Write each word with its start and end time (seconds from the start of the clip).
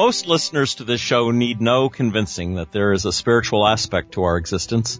Most 0.00 0.26
listeners 0.26 0.76
to 0.76 0.84
this 0.84 0.98
show 0.98 1.30
need 1.30 1.60
no 1.60 1.90
convincing 1.90 2.54
that 2.54 2.72
there 2.72 2.94
is 2.94 3.04
a 3.04 3.12
spiritual 3.12 3.66
aspect 3.66 4.12
to 4.12 4.22
our 4.22 4.38
existence 4.38 4.98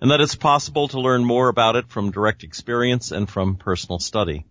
and 0.00 0.10
that 0.10 0.22
it's 0.22 0.36
possible 0.36 0.88
to 0.88 1.02
learn 1.02 1.22
more 1.22 1.50
about 1.50 1.76
it 1.76 1.90
from 1.90 2.12
direct 2.12 2.44
experience 2.44 3.12
and 3.12 3.28
from 3.28 3.56
personal 3.56 3.98
study. 3.98 4.46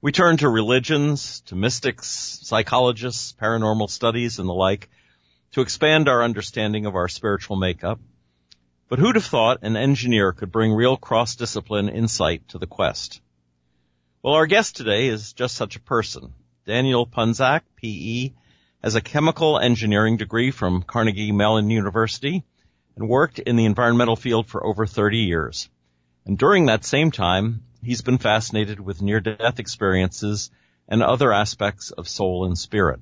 We 0.00 0.10
turn 0.10 0.38
to 0.38 0.48
religions, 0.48 1.42
to 1.42 1.54
mystics, 1.54 2.08
psychologists, 2.42 3.32
paranormal 3.40 3.90
studies, 3.90 4.40
and 4.40 4.48
the 4.48 4.54
like 4.54 4.90
to 5.52 5.60
expand 5.60 6.08
our 6.08 6.24
understanding 6.24 6.84
of 6.86 6.96
our 6.96 7.06
spiritual 7.06 7.54
makeup. 7.54 8.00
But 8.88 8.98
who'd 8.98 9.14
have 9.14 9.24
thought 9.24 9.62
an 9.62 9.76
engineer 9.76 10.32
could 10.32 10.50
bring 10.50 10.72
real 10.72 10.96
cross-discipline 10.96 11.90
insight 11.90 12.48
to 12.48 12.58
the 12.58 12.66
quest? 12.66 13.20
Well, 14.20 14.34
our 14.34 14.46
guest 14.48 14.74
today 14.74 15.06
is 15.06 15.32
just 15.32 15.54
such 15.54 15.76
a 15.76 15.80
person. 15.94 16.32
Daniel 16.66 17.06
Punzak, 17.06 17.60
PE, 17.76 18.32
has 18.86 18.94
a 18.94 19.00
chemical 19.00 19.58
engineering 19.58 20.16
degree 20.16 20.52
from 20.52 20.80
Carnegie 20.80 21.32
Mellon 21.32 21.70
University 21.70 22.44
and 22.94 23.08
worked 23.08 23.40
in 23.40 23.56
the 23.56 23.64
environmental 23.64 24.14
field 24.14 24.46
for 24.46 24.64
over 24.64 24.86
30 24.86 25.18
years. 25.18 25.68
And 26.24 26.38
during 26.38 26.66
that 26.66 26.84
same 26.84 27.10
time, 27.10 27.64
he's 27.82 28.02
been 28.02 28.18
fascinated 28.18 28.78
with 28.78 29.02
near-death 29.02 29.58
experiences 29.58 30.52
and 30.86 31.02
other 31.02 31.32
aspects 31.32 31.90
of 31.90 32.08
soul 32.08 32.44
and 32.44 32.56
spirit. 32.56 33.00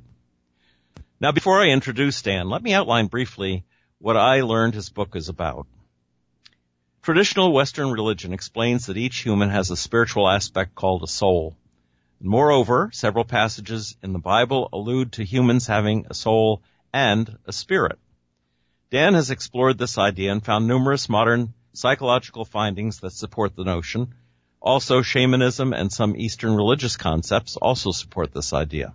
Now, 1.20 1.32
before 1.32 1.60
I 1.60 1.68
introduce 1.68 2.22
Dan, 2.22 2.48
let 2.48 2.62
me 2.62 2.72
outline 2.72 3.08
briefly 3.08 3.66
what 3.98 4.16
I 4.16 4.40
learned 4.40 4.72
his 4.72 4.88
book 4.88 5.14
is 5.14 5.28
about. 5.28 5.66
Traditional 7.02 7.52
Western 7.52 7.90
religion 7.90 8.32
explains 8.32 8.86
that 8.86 8.96
each 8.96 9.18
human 9.18 9.50
has 9.50 9.70
a 9.70 9.76
spiritual 9.76 10.30
aspect 10.30 10.74
called 10.74 11.02
a 11.02 11.06
soul. 11.06 11.58
Moreover, 12.26 12.88
several 12.90 13.26
passages 13.26 13.98
in 14.02 14.14
the 14.14 14.18
Bible 14.18 14.70
allude 14.72 15.12
to 15.12 15.24
humans 15.24 15.66
having 15.66 16.06
a 16.08 16.14
soul 16.14 16.62
and 16.90 17.36
a 17.44 17.52
spirit. 17.52 17.98
Dan 18.90 19.12
has 19.12 19.30
explored 19.30 19.76
this 19.76 19.98
idea 19.98 20.32
and 20.32 20.42
found 20.42 20.66
numerous 20.66 21.10
modern 21.10 21.52
psychological 21.74 22.46
findings 22.46 23.00
that 23.00 23.12
support 23.12 23.54
the 23.54 23.64
notion. 23.64 24.14
Also, 24.62 25.02
shamanism 25.02 25.74
and 25.74 25.92
some 25.92 26.16
Eastern 26.16 26.54
religious 26.54 26.96
concepts 26.96 27.56
also 27.56 27.90
support 27.90 28.32
this 28.32 28.54
idea. 28.54 28.94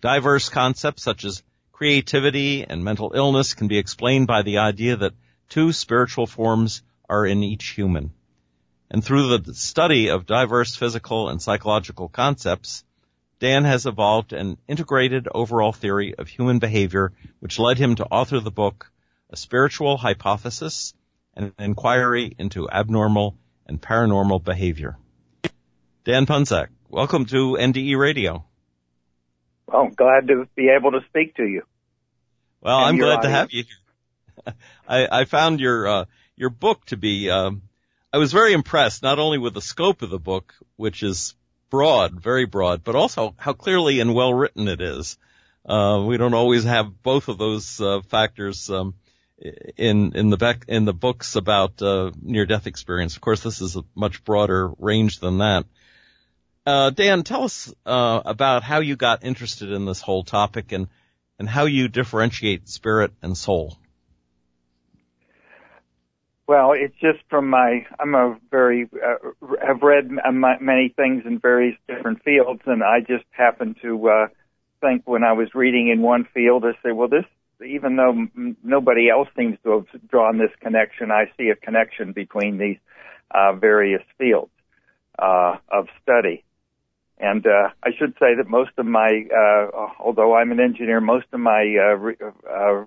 Diverse 0.00 0.48
concepts 0.48 1.02
such 1.02 1.26
as 1.26 1.42
creativity 1.70 2.64
and 2.64 2.82
mental 2.82 3.12
illness 3.14 3.52
can 3.52 3.68
be 3.68 3.76
explained 3.76 4.26
by 4.26 4.40
the 4.40 4.56
idea 4.56 4.96
that 4.96 5.12
two 5.50 5.70
spiritual 5.70 6.26
forms 6.26 6.80
are 7.10 7.26
in 7.26 7.42
each 7.42 7.66
human 7.76 8.14
and 8.90 9.04
through 9.04 9.38
the 9.38 9.54
study 9.54 10.08
of 10.08 10.26
diverse 10.26 10.74
physical 10.74 11.28
and 11.28 11.40
psychological 11.40 12.08
concepts, 12.08 12.84
Dan 13.38 13.64
has 13.64 13.86
evolved 13.86 14.32
an 14.32 14.58
integrated 14.66 15.28
overall 15.32 15.72
theory 15.72 16.14
of 16.14 16.28
human 16.28 16.58
behavior, 16.58 17.12
which 17.40 17.58
led 17.58 17.78
him 17.78 17.94
to 17.96 18.06
author 18.06 18.40
the 18.40 18.50
book, 18.50 18.90
A 19.30 19.36
Spiritual 19.36 19.96
Hypothesis, 19.96 20.94
an 21.34 21.52
inquiry 21.58 22.34
into 22.38 22.68
abnormal 22.68 23.36
and 23.66 23.80
paranormal 23.80 24.42
behavior. 24.42 24.96
Dan 26.04 26.26
Punzak, 26.26 26.68
welcome 26.88 27.26
to 27.26 27.56
NDE 27.60 27.96
Radio. 27.96 28.44
Well, 29.66 29.90
glad 29.94 30.28
to 30.28 30.48
be 30.56 30.70
able 30.70 30.92
to 30.92 31.00
speak 31.08 31.36
to 31.36 31.44
you. 31.44 31.62
Well, 32.60 32.78
I'm 32.78 32.96
glad 32.96 33.18
audience. 33.18 33.24
to 33.24 33.30
have 33.30 33.52
you 33.52 33.64
here. 33.64 34.54
I, 34.88 35.20
I 35.20 35.24
found 35.26 35.60
your 35.60 35.86
uh, 35.86 36.04
your 36.34 36.50
book 36.50 36.86
to 36.86 36.96
be 36.96 37.30
um, 37.30 37.62
I 38.12 38.18
was 38.18 38.32
very 38.32 38.54
impressed 38.54 39.02
not 39.02 39.18
only 39.18 39.38
with 39.38 39.54
the 39.54 39.60
scope 39.60 40.02
of 40.02 40.10
the 40.10 40.18
book, 40.18 40.54
which 40.76 41.02
is 41.02 41.34
broad, 41.68 42.20
very 42.20 42.46
broad, 42.46 42.82
but 42.82 42.94
also 42.94 43.34
how 43.36 43.52
clearly 43.52 44.00
and 44.00 44.14
well 44.14 44.32
written 44.32 44.66
it 44.68 44.80
is. 44.80 45.18
Uh, 45.64 46.02
we 46.06 46.16
don't 46.16 46.34
always 46.34 46.64
have 46.64 47.02
both 47.02 47.28
of 47.28 47.36
those 47.36 47.80
uh, 47.80 48.00
factors 48.08 48.70
um, 48.70 48.94
in 49.76 50.16
in 50.16 50.30
the 50.30 50.38
bec- 50.38 50.64
in 50.68 50.86
the 50.86 50.94
books 50.94 51.36
about 51.36 51.82
uh, 51.82 52.10
near 52.22 52.46
death 52.46 52.66
experience. 52.66 53.14
Of 53.14 53.20
course, 53.20 53.42
this 53.42 53.60
is 53.60 53.76
a 53.76 53.84
much 53.94 54.24
broader 54.24 54.70
range 54.78 55.20
than 55.20 55.38
that. 55.38 55.66
Uh, 56.64 56.90
Dan, 56.90 57.22
tell 57.22 57.44
us 57.44 57.72
uh, 57.84 58.22
about 58.24 58.62
how 58.62 58.80
you 58.80 58.96
got 58.96 59.24
interested 59.24 59.70
in 59.70 59.84
this 59.84 60.00
whole 60.00 60.24
topic 60.24 60.72
and 60.72 60.88
and 61.38 61.48
how 61.48 61.66
you 61.66 61.88
differentiate 61.88 62.68
spirit 62.68 63.12
and 63.22 63.36
soul. 63.36 63.76
Well, 66.48 66.72
it's 66.72 66.94
just 66.98 67.18
from 67.28 67.50
my, 67.50 67.86
I'm 68.00 68.14
a 68.14 68.38
very, 68.50 68.88
uh, 68.94 69.28
have 69.64 69.82
read 69.82 70.10
many 70.10 70.88
things 70.96 71.24
in 71.26 71.38
various 71.38 71.76
different 71.86 72.24
fields, 72.24 72.62
and 72.64 72.82
I 72.82 73.00
just 73.00 73.26
happen 73.32 73.76
to 73.82 74.08
uh, 74.08 74.26
think 74.80 75.02
when 75.06 75.24
I 75.24 75.32
was 75.34 75.54
reading 75.54 75.88
in 75.88 76.00
one 76.00 76.26
field, 76.32 76.64
I 76.64 76.72
say, 76.82 76.92
well, 76.92 77.08
this, 77.08 77.26
even 77.66 77.96
though 77.96 78.12
m- 78.12 78.56
nobody 78.64 79.10
else 79.10 79.28
seems 79.36 79.58
to 79.64 79.72
have 79.72 80.08
drawn 80.10 80.38
this 80.38 80.50
connection, 80.60 81.10
I 81.10 81.30
see 81.36 81.50
a 81.50 81.54
connection 81.54 82.12
between 82.12 82.56
these 82.56 82.78
uh, 83.30 83.52
various 83.52 84.02
fields 84.16 84.50
uh, 85.18 85.56
of 85.70 85.88
study. 86.02 86.44
And 87.18 87.46
uh, 87.46 87.70
I 87.82 87.90
should 87.98 88.14
say 88.18 88.36
that 88.36 88.48
most 88.48 88.70
of 88.78 88.86
my, 88.86 89.26
uh, 89.36 89.88
although 90.00 90.34
I'm 90.34 90.50
an 90.52 90.60
engineer, 90.60 91.02
most 91.02 91.26
of 91.30 91.40
my 91.40 91.76
uh, 91.78 91.94
re- 91.96 92.16
uh, 92.50 92.84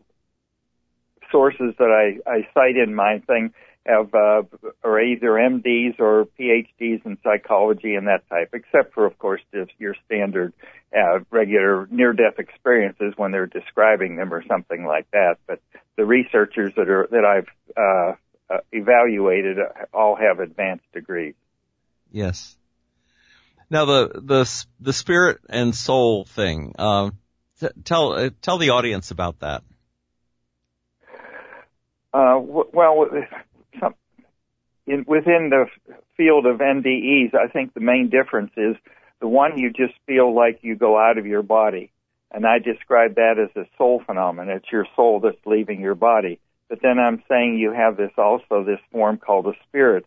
sources 1.32 1.74
that 1.80 1.90
I, 1.90 2.30
I 2.30 2.48
cite 2.54 2.78
in 2.78 2.94
my 2.94 3.20
thing 3.20 3.54
have 3.86 4.14
uh, 4.14 4.44
are 4.84 5.02
either 5.02 5.32
MDs 5.32 6.00
or 6.00 6.28
PhDs 6.40 7.06
in 7.06 7.18
psychology 7.24 7.96
and 7.96 8.08
that 8.08 8.28
type, 8.30 8.50
except 8.54 8.94
for, 8.94 9.06
of 9.06 9.18
course, 9.18 9.42
your 9.80 9.96
standard 10.06 10.54
uh, 10.96 11.20
regular 11.32 11.88
near-death 11.90 12.38
experiences 12.38 13.14
when 13.18 13.32
they're 13.32 13.48
describing 13.48 14.18
them 14.18 14.34
or 14.34 14.46
something 14.46 14.86
like 14.86 15.10
that. 15.12 15.38
But 15.48 15.62
the 15.98 16.06
researchers 16.06 16.74
that 16.76 16.90
are 16.90 17.08
that 17.12 17.26
I've 17.26 17.48
uh, 17.76 18.54
uh, 18.54 18.60
evaluated 18.72 19.58
all 19.94 20.16
have 20.16 20.40
advanced 20.40 20.86
degrees. 20.94 21.36
Yes. 22.12 22.56
Now 23.70 23.86
the 23.86 24.22
the 24.22 24.66
the 24.80 24.94
spirit 24.94 25.40
and 25.50 25.74
soul 25.74 26.26
thing. 26.26 26.76
Uh, 26.78 27.12
t- 27.62 27.70
tell 27.84 28.14
uh, 28.14 28.30
tell 28.42 28.58
the 28.58 28.72
audience 28.72 29.12
about 29.12 29.40
that. 29.40 29.64
Uh, 32.14 32.40
well, 32.42 33.08
some, 33.80 33.96
in, 34.86 35.06
within 35.08 35.50
the 35.50 35.66
field 36.18 36.46
of 36.46 36.60
NDEs, 36.60 37.34
I 37.34 37.48
think 37.48 37.74
the 37.74 37.80
main 37.80 38.10
difference 38.10 38.52
is 38.58 38.76
the 39.20 39.28
one 39.28 39.58
you 39.58 39.72
just 39.72 39.94
feel 40.06 40.36
like 40.36 40.60
you 40.62 40.76
go 40.76 40.98
out 40.98 41.18
of 41.18 41.26
your 41.26 41.44
body. 41.44 41.92
And 42.32 42.46
I 42.46 42.60
describe 42.60 43.16
that 43.16 43.36
as 43.38 43.56
a 43.56 43.68
soul 43.78 44.02
phenomenon. 44.06 44.56
It's 44.56 44.72
your 44.72 44.88
soul 44.96 45.20
that's 45.20 45.46
leaving 45.46 45.82
your 45.82 45.96
body. 45.96 46.40
But 46.70 46.80
then 46.82 46.98
I'm 47.00 47.22
saying 47.28 47.58
you 47.58 47.74
have 47.74 47.98
this 47.98 48.12
also, 48.18 48.64
this 48.64 48.80
form 48.92 49.18
called 49.18 49.48
a 49.48 49.54
spirit. 49.68 50.06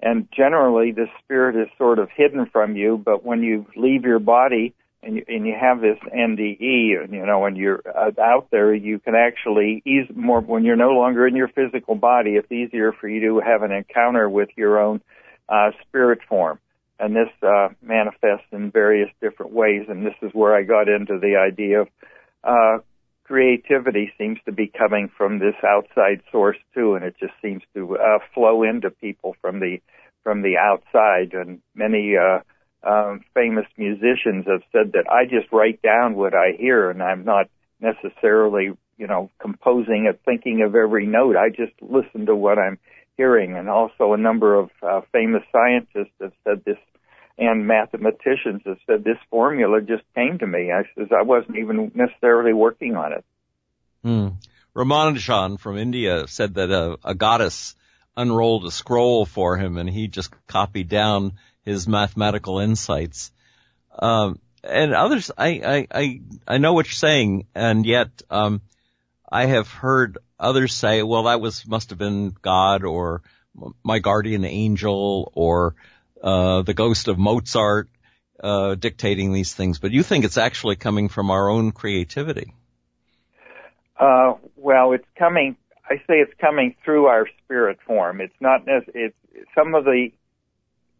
And 0.00 0.28
generally, 0.30 0.92
the 0.92 1.06
spirit 1.18 1.56
is 1.56 1.68
sort 1.76 1.98
of 1.98 2.08
hidden 2.14 2.46
from 2.46 2.76
you, 2.76 3.00
but 3.04 3.24
when 3.24 3.42
you 3.42 3.66
leave 3.74 4.04
your 4.04 4.18
body, 4.18 4.74
and 5.04 5.16
you, 5.16 5.24
and 5.28 5.46
you 5.46 5.54
have 5.58 5.80
this 5.80 5.98
NDE, 6.12 7.02
and 7.02 7.12
you 7.12 7.26
know, 7.26 7.40
when 7.40 7.56
you're 7.56 7.82
uh, 7.86 8.10
out 8.20 8.48
there, 8.50 8.74
you 8.74 8.98
can 8.98 9.14
actually 9.14 9.82
ease 9.84 10.08
more 10.14 10.40
when 10.40 10.64
you're 10.64 10.76
no 10.76 10.90
longer 10.90 11.26
in 11.26 11.36
your 11.36 11.48
physical 11.48 11.94
body. 11.94 12.32
It's 12.32 12.50
easier 12.50 12.92
for 12.92 13.08
you 13.08 13.20
to 13.28 13.40
have 13.40 13.62
an 13.62 13.72
encounter 13.72 14.28
with 14.28 14.48
your 14.56 14.80
own 14.80 15.00
uh, 15.48 15.70
spirit 15.82 16.20
form, 16.28 16.58
and 16.98 17.14
this 17.14 17.28
uh, 17.42 17.68
manifests 17.82 18.46
in 18.52 18.70
various 18.70 19.10
different 19.20 19.52
ways. 19.52 19.86
And 19.88 20.06
this 20.06 20.14
is 20.22 20.30
where 20.32 20.54
I 20.54 20.62
got 20.62 20.88
into 20.88 21.18
the 21.18 21.36
idea 21.36 21.82
of 21.82 21.88
uh, 22.42 22.78
creativity 23.24 24.12
seems 24.18 24.38
to 24.46 24.52
be 24.52 24.66
coming 24.66 25.10
from 25.16 25.38
this 25.38 25.56
outside 25.66 26.22
source 26.30 26.58
too, 26.74 26.94
and 26.94 27.04
it 27.04 27.14
just 27.20 27.34
seems 27.42 27.62
to 27.74 27.96
uh, 27.96 28.18
flow 28.34 28.62
into 28.62 28.90
people 28.90 29.36
from 29.40 29.60
the 29.60 29.78
from 30.22 30.42
the 30.42 30.56
outside, 30.56 31.34
and 31.34 31.60
many. 31.74 32.16
Uh, 32.16 32.40
um, 32.86 33.24
famous 33.34 33.66
musicians 33.76 34.46
have 34.46 34.62
said 34.72 34.92
that 34.92 35.10
I 35.10 35.24
just 35.24 35.52
write 35.52 35.82
down 35.82 36.14
what 36.14 36.34
I 36.34 36.52
hear, 36.58 36.90
and 36.90 37.02
I'm 37.02 37.24
not 37.24 37.48
necessarily, 37.80 38.72
you 38.96 39.06
know, 39.06 39.30
composing 39.40 40.06
it, 40.06 40.20
thinking 40.24 40.62
of 40.62 40.74
every 40.74 41.06
note. 41.06 41.36
I 41.36 41.48
just 41.48 41.72
listen 41.80 42.26
to 42.26 42.36
what 42.36 42.58
I'm 42.58 42.78
hearing. 43.16 43.56
And 43.56 43.68
also, 43.68 44.12
a 44.12 44.18
number 44.18 44.54
of 44.54 44.70
uh, 44.82 45.00
famous 45.12 45.42
scientists 45.52 46.14
have 46.20 46.32
said 46.44 46.64
this, 46.64 46.78
and 47.38 47.66
mathematicians 47.66 48.62
have 48.66 48.78
said 48.86 49.04
this 49.04 49.18
formula 49.30 49.80
just 49.80 50.04
came 50.14 50.38
to 50.38 50.46
me. 50.46 50.70
I 50.72 50.82
says 50.96 51.08
I 51.16 51.22
wasn't 51.22 51.58
even 51.58 51.92
necessarily 51.94 52.52
working 52.52 52.96
on 52.96 53.12
it. 53.12 53.24
Hmm. 54.02 54.28
Ramanujan 54.76 55.58
from 55.60 55.78
India 55.78 56.26
said 56.26 56.54
that 56.54 56.70
a, 56.70 56.98
a 57.04 57.14
goddess 57.14 57.74
unrolled 58.16 58.64
a 58.64 58.70
scroll 58.70 59.24
for 59.24 59.56
him 59.56 59.76
and 59.76 59.88
he 59.88 60.08
just 60.08 60.32
copied 60.46 60.88
down 60.88 61.32
his 61.64 61.88
mathematical 61.88 62.58
insights. 62.58 63.32
Um, 63.98 64.38
and 64.62 64.94
others, 64.94 65.30
I, 65.36 65.48
I, 65.48 65.86
I, 66.00 66.20
I 66.46 66.58
know 66.58 66.72
what 66.72 66.86
you're 66.86 66.92
saying, 66.92 67.46
and 67.54 67.84
yet, 67.86 68.22
um, 68.30 68.62
I 69.30 69.46
have 69.46 69.68
heard 69.68 70.18
others 70.38 70.74
say, 70.74 71.02
well, 71.02 71.24
that 71.24 71.40
was, 71.40 71.66
must 71.66 71.90
have 71.90 71.98
been 71.98 72.34
God 72.42 72.84
or 72.84 73.22
my 73.82 73.98
guardian 73.98 74.44
angel 74.44 75.32
or, 75.34 75.74
uh, 76.22 76.62
the 76.62 76.74
ghost 76.74 77.08
of 77.08 77.18
Mozart, 77.18 77.88
uh, 78.42 78.74
dictating 78.74 79.32
these 79.32 79.54
things. 79.54 79.78
But 79.78 79.92
you 79.92 80.02
think 80.02 80.24
it's 80.24 80.38
actually 80.38 80.76
coming 80.76 81.08
from 81.08 81.30
our 81.30 81.48
own 81.48 81.72
creativity. 81.72 82.52
Uh, 83.98 84.34
well, 84.56 84.92
it's 84.92 85.06
coming, 85.16 85.56
I 85.88 85.96
say 85.98 86.20
it's 86.20 86.34
coming 86.40 86.74
through 86.84 87.06
our 87.06 87.28
spirit 87.44 87.78
form. 87.86 88.20
It's 88.20 88.34
not, 88.40 88.62
it's, 88.66 89.16
some 89.54 89.74
of 89.74 89.84
the 89.84 90.10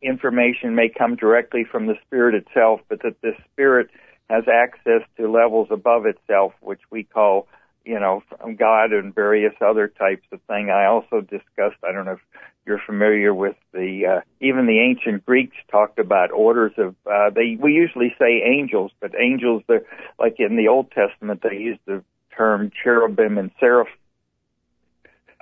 information 0.05 0.75
may 0.75 0.89
come 0.89 1.17
directly 1.17 1.65
from 1.65 1.87
the 1.87 1.95
spirit 2.07 2.35
itself, 2.35 2.81
but 2.89 3.03
that 3.03 3.21
the 3.23 3.33
spirit 3.53 3.89
has 4.29 4.45
access 4.49 5.03
to 5.17 5.31
levels 5.31 5.69
above 5.71 6.07
itself, 6.07 6.53
which 6.61 6.81
we 6.91 7.05
call, 7.05 7.47
you 7.85 7.99
know, 7.99 8.23
from 8.29 8.57
God 8.57 8.93
and 8.93 9.15
various 9.15 9.55
other 9.61 9.89
types 9.89 10.27
of 10.33 10.41
thing. 10.43 10.71
I 10.71 10.87
also 10.87 11.21
discussed, 11.21 11.83
I 11.87 11.93
don't 11.93 12.07
know 12.07 12.13
if 12.13 12.21
you're 12.67 12.81
familiar 12.87 13.35
with 13.35 13.57
the, 13.73 14.17
uh, 14.17 14.21
even 14.41 14.67
the 14.67 14.81
ancient 14.81 15.27
Greeks 15.27 15.57
talked 15.71 15.99
about 15.99 16.33
orders 16.33 16.73
of, 16.79 16.95
uh, 17.07 17.31
they, 17.35 17.59
we 17.61 17.73
usually 17.73 18.15
say 18.19 18.43
angels, 18.45 18.91
but 19.01 19.13
angels, 19.15 19.63
they're, 19.69 19.85
like 20.19 20.37
in 20.39 20.57
the 20.57 20.69
Old 20.69 20.91
Testament, 20.91 21.43
they 21.43 21.57
used 21.57 21.81
the 21.87 22.03
term 22.37 22.73
cherubim 22.83 23.37
and 23.37 23.51
seraph, 23.61 23.89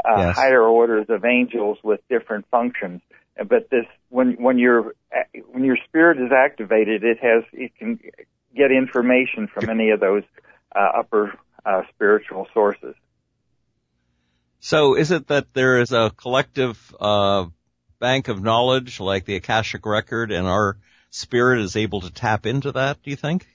uh, 0.05 0.19
yes. 0.19 0.37
higher 0.37 0.63
orders 0.63 1.07
of 1.09 1.25
angels 1.25 1.79
with 1.85 2.01
different 2.09 2.45
functions 2.51 3.01
but 3.37 3.71
this 3.71 3.87
when 4.09 4.33
when 4.43 4.59
your 4.59 4.95
when 5.51 5.65
your 5.65 5.79
spirit 5.89 6.19
is 6.19 6.33
activated, 6.33 7.05
it 7.05 7.19
has 7.21 7.45
it 7.53 7.73
can 7.79 7.99
get 8.55 8.71
information 8.71 9.49
from 9.49 9.69
any 9.69 9.91
of 9.91 10.01
those 10.01 10.25
uh, 10.75 10.99
upper 10.99 11.39
uh, 11.65 11.83
spiritual 11.95 12.47
sources. 12.53 12.95
So, 14.61 14.95
is 14.95 15.11
it 15.11 15.29
that 15.29 15.53
there 15.55 15.81
is 15.81 15.93
a 15.93 16.13
collective 16.17 16.95
uh, 17.01 17.47
bank 17.99 18.29
of 18.29 18.43
knowledge, 18.43 19.01
like 19.01 19.25
the 19.25 19.37
Akashic 19.37 19.85
record, 19.87 20.31
and 20.31 20.47
our 20.47 20.77
spirit 21.11 21.61
is 21.61 21.77
able 21.77 22.03
to 22.03 22.13
tap 22.13 22.47
into 22.47 22.73
that? 22.73 23.03
Do 23.03 23.11
you 23.11 23.17
think? 23.17 23.47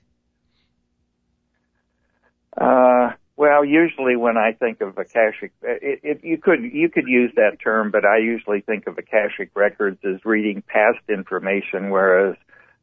Uh, 2.55 3.11
well, 3.37 3.63
usually 3.63 4.15
when 4.15 4.35
I 4.35 4.53
think 4.53 4.81
of 4.81 4.97
Akashic, 4.97 5.51
it, 5.61 5.99
it, 6.03 6.23
you 6.23 6.39
could 6.39 6.63
you 6.63 6.89
could 6.89 7.07
use 7.07 7.31
that 7.35 7.59
term, 7.63 7.91
but 7.91 8.03
I 8.03 8.17
usually 8.17 8.61
think 8.61 8.87
of 8.87 8.97
Akashic 8.97 9.51
records 9.53 9.99
as 10.03 10.25
reading 10.25 10.63
past 10.67 11.07
information, 11.07 11.91
whereas 11.91 12.35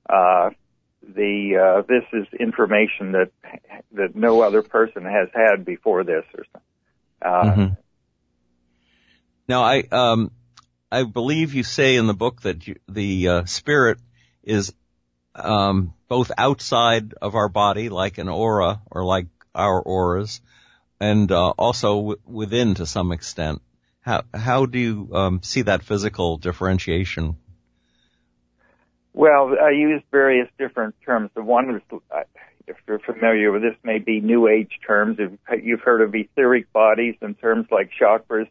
uh, 0.08 0.50
the 1.02 1.56
uh, 1.56 1.82
this 1.88 2.04
is 2.12 2.32
information 2.38 3.12
that 3.12 3.30
that 3.94 4.14
no 4.14 4.42
other 4.42 4.62
person 4.62 5.04
has 5.04 5.28
had 5.34 5.64
before 5.64 6.04
this, 6.04 6.24
or. 6.38 6.44
Uh, 7.20 7.44
mm-hmm. 7.44 7.74
Now, 9.48 9.64
I 9.64 9.82
um, 9.90 10.30
I 10.92 11.02
believe 11.02 11.54
you 11.54 11.64
say 11.64 11.96
in 11.96 12.06
the 12.06 12.14
book 12.14 12.42
that 12.42 12.64
you, 12.64 12.76
the 12.88 13.28
uh, 13.28 13.44
spirit 13.46 13.98
is 14.44 14.72
um, 15.34 15.94
both 16.06 16.30
outside 16.38 17.14
of 17.20 17.34
our 17.34 17.48
body, 17.48 17.88
like 17.88 18.18
an 18.18 18.28
aura 18.28 18.80
or 18.88 19.04
like 19.04 19.26
our 19.54 19.80
auras, 19.80 20.40
and 21.00 21.30
uh, 21.30 21.50
also 21.50 21.96
w- 21.96 22.20
within 22.26 22.74
to 22.74 22.86
some 22.86 23.12
extent. 23.12 23.62
How 24.00 24.24
how 24.34 24.66
do 24.66 24.78
you 24.78 25.08
um, 25.14 25.40
see 25.42 25.62
that 25.62 25.82
physical 25.82 26.36
differentiation? 26.36 27.36
Well, 29.14 29.54
I 29.62 29.70
use 29.70 30.02
various 30.10 30.48
different 30.58 30.96
terms. 31.06 31.30
The 31.34 31.42
one 31.42 31.76
is, 31.76 32.00
uh, 32.10 32.24
if 32.66 32.76
you're 32.86 32.98
familiar 32.98 33.52
with 33.52 33.62
this, 33.62 33.76
may 33.84 33.98
be 33.98 34.20
New 34.20 34.48
Age 34.48 34.72
terms. 34.84 35.18
If 35.18 35.30
you've 35.62 35.80
heard 35.80 36.00
of 36.00 36.14
etheric 36.14 36.72
bodies 36.72 37.14
and 37.20 37.38
terms 37.38 37.68
like 37.70 37.90
chakras, 37.98 38.48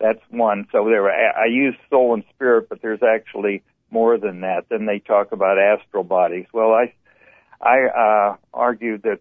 that's 0.00 0.20
one. 0.30 0.66
So 0.72 0.86
there, 0.86 1.08
I 1.10 1.46
use 1.46 1.74
soul 1.90 2.14
and 2.14 2.24
spirit, 2.34 2.68
but 2.68 2.80
there's 2.80 3.02
actually 3.02 3.62
more 3.90 4.18
than 4.18 4.40
that. 4.40 4.64
Then 4.68 4.86
they 4.86 4.98
talk 4.98 5.32
about 5.32 5.58
astral 5.58 6.04
bodies. 6.04 6.46
Well, 6.52 6.72
I 6.72 6.92
I 7.60 7.86
uh, 7.86 8.36
argue 8.52 8.98
that 8.98 9.20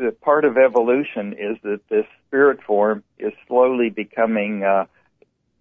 the 0.00 0.12
part 0.12 0.44
of 0.44 0.56
evolution 0.56 1.34
is 1.34 1.58
that 1.62 1.80
this 1.90 2.06
spirit 2.26 2.62
form 2.62 3.04
is 3.18 3.32
slowly 3.46 3.90
becoming 3.90 4.64
uh, 4.64 4.86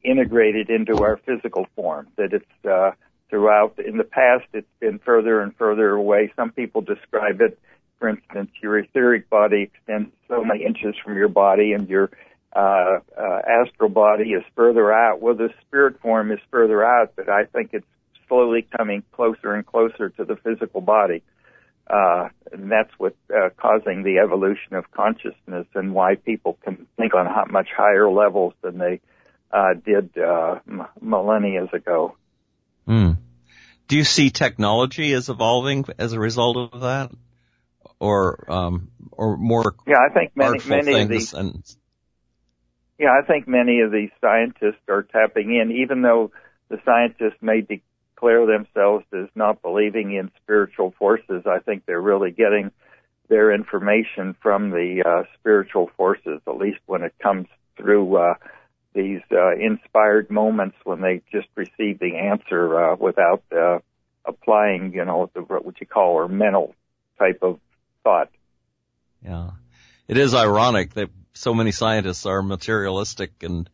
integrated 0.03 0.69
into 0.69 1.03
our 1.03 1.17
physical 1.17 1.67
form. 1.75 2.07
That 2.15 2.33
it's 2.33 2.65
uh, 2.65 2.91
throughout. 3.29 3.77
In 3.79 3.97
the 3.97 4.03
past, 4.03 4.45
it's 4.53 4.67
been 4.79 4.99
further 4.99 5.41
and 5.41 5.55
further 5.55 5.91
away. 5.91 6.31
Some 6.35 6.51
people 6.51 6.81
describe 6.81 7.41
it, 7.41 7.59
for 7.99 8.07
instance, 8.07 8.49
your 8.61 8.79
etheric 8.79 9.29
body 9.29 9.63
extends 9.63 10.11
so 10.27 10.43
many 10.43 10.63
inches 10.63 10.95
from 11.03 11.17
your 11.17 11.27
body, 11.27 11.73
and 11.73 11.89
your 11.89 12.09
uh, 12.55 12.99
uh, 13.17 13.41
astral 13.47 13.89
body 13.89 14.31
is 14.31 14.43
further 14.55 14.91
out. 14.91 15.21
Well, 15.21 15.35
the 15.35 15.49
spirit 15.67 15.99
form 16.01 16.31
is 16.31 16.39
further 16.49 16.83
out, 16.83 17.13
but 17.15 17.29
I 17.29 17.43
think 17.45 17.71
it's 17.73 17.85
slowly 18.27 18.65
coming 18.77 19.03
closer 19.11 19.53
and 19.53 19.65
closer 19.65 20.09
to 20.09 20.23
the 20.23 20.37
physical 20.37 20.81
body. 20.81 21.23
Uh, 21.89 22.29
and 22.51 22.71
that's 22.71 22.91
what 22.97 23.15
uh, 23.35 23.49
causing 23.57 24.03
the 24.03 24.19
evolution 24.19 24.75
of 24.75 24.91
consciousness 24.91 25.65
and 25.73 25.93
why 25.93 26.15
people 26.15 26.57
can 26.63 26.85
think 26.97 27.15
on 27.15 27.27
much 27.51 27.69
higher 27.75 28.09
levels 28.09 28.53
than 28.61 28.77
they 28.77 29.01
uh, 29.51 29.73
did 29.73 30.11
uh, 30.17 30.59
m- 30.67 30.85
millennia 31.01 31.65
ago. 31.73 32.15
Mm. 32.87 33.17
Do 33.87 33.97
you 33.97 34.03
see 34.03 34.29
technology 34.29 35.13
as 35.13 35.29
evolving 35.29 35.85
as 35.97 36.13
a 36.13 36.19
result 36.19 36.57
of 36.57 36.81
that, 36.81 37.11
or 37.99 38.45
um, 38.51 38.91
or 39.11 39.35
more? 39.35 39.75
Yeah, 39.87 39.97
I 39.97 40.13
think 40.13 40.33
many 40.35 40.59
many 40.67 41.01
of 41.01 41.09
these. 41.09 41.33
And... 41.33 41.63
Yeah, 42.99 43.17
I 43.19 43.25
think 43.25 43.47
many 43.47 43.81
of 43.81 43.91
these 43.91 44.11
scientists 44.21 44.83
are 44.87 45.01
tapping 45.01 45.55
in, 45.55 45.71
even 45.71 46.03
though 46.03 46.31
the 46.69 46.77
scientists 46.85 47.41
may 47.41 47.61
be 47.61 47.81
declare 48.19 48.45
themselves 48.45 49.05
as 49.13 49.29
not 49.35 49.61
believing 49.79 50.13
in 50.13 50.31
spiritual 50.43 50.93
forces. 50.97 51.43
I 51.45 51.59
think 51.59 51.85
they're 51.85 52.01
really 52.01 52.31
getting 52.31 52.71
their 53.29 53.53
information 53.53 54.35
from 54.41 54.71
the 54.71 55.03
uh, 55.05 55.23
spiritual 55.39 55.89
forces, 55.95 56.41
at 56.47 56.57
least 56.57 56.79
when 56.85 57.03
it 57.03 57.13
comes 57.21 57.47
through 57.77 58.17
uh, 58.17 58.33
these 58.93 59.21
uh, 59.31 59.55
inspired 59.55 60.29
moments 60.29 60.75
when 60.83 61.01
they 61.01 61.21
just 61.31 61.47
receive 61.55 61.99
the 61.99 62.15
answer 62.15 62.91
uh, 62.91 62.95
without 62.95 63.43
uh, 63.55 63.79
applying, 64.25 64.93
you 64.93 65.05
know, 65.05 65.29
the, 65.33 65.41
what 65.41 65.79
you 65.79 65.85
call 65.85 66.13
or 66.13 66.27
mental 66.27 66.75
type 67.17 67.39
of 67.41 67.59
thought. 68.03 68.29
Yeah, 69.23 69.51
it 70.07 70.17
is 70.17 70.33
ironic 70.33 70.93
that 70.95 71.09
so 71.33 71.53
many 71.53 71.71
scientists 71.71 72.25
are 72.25 72.41
materialistic 72.41 73.43
and 73.43 73.69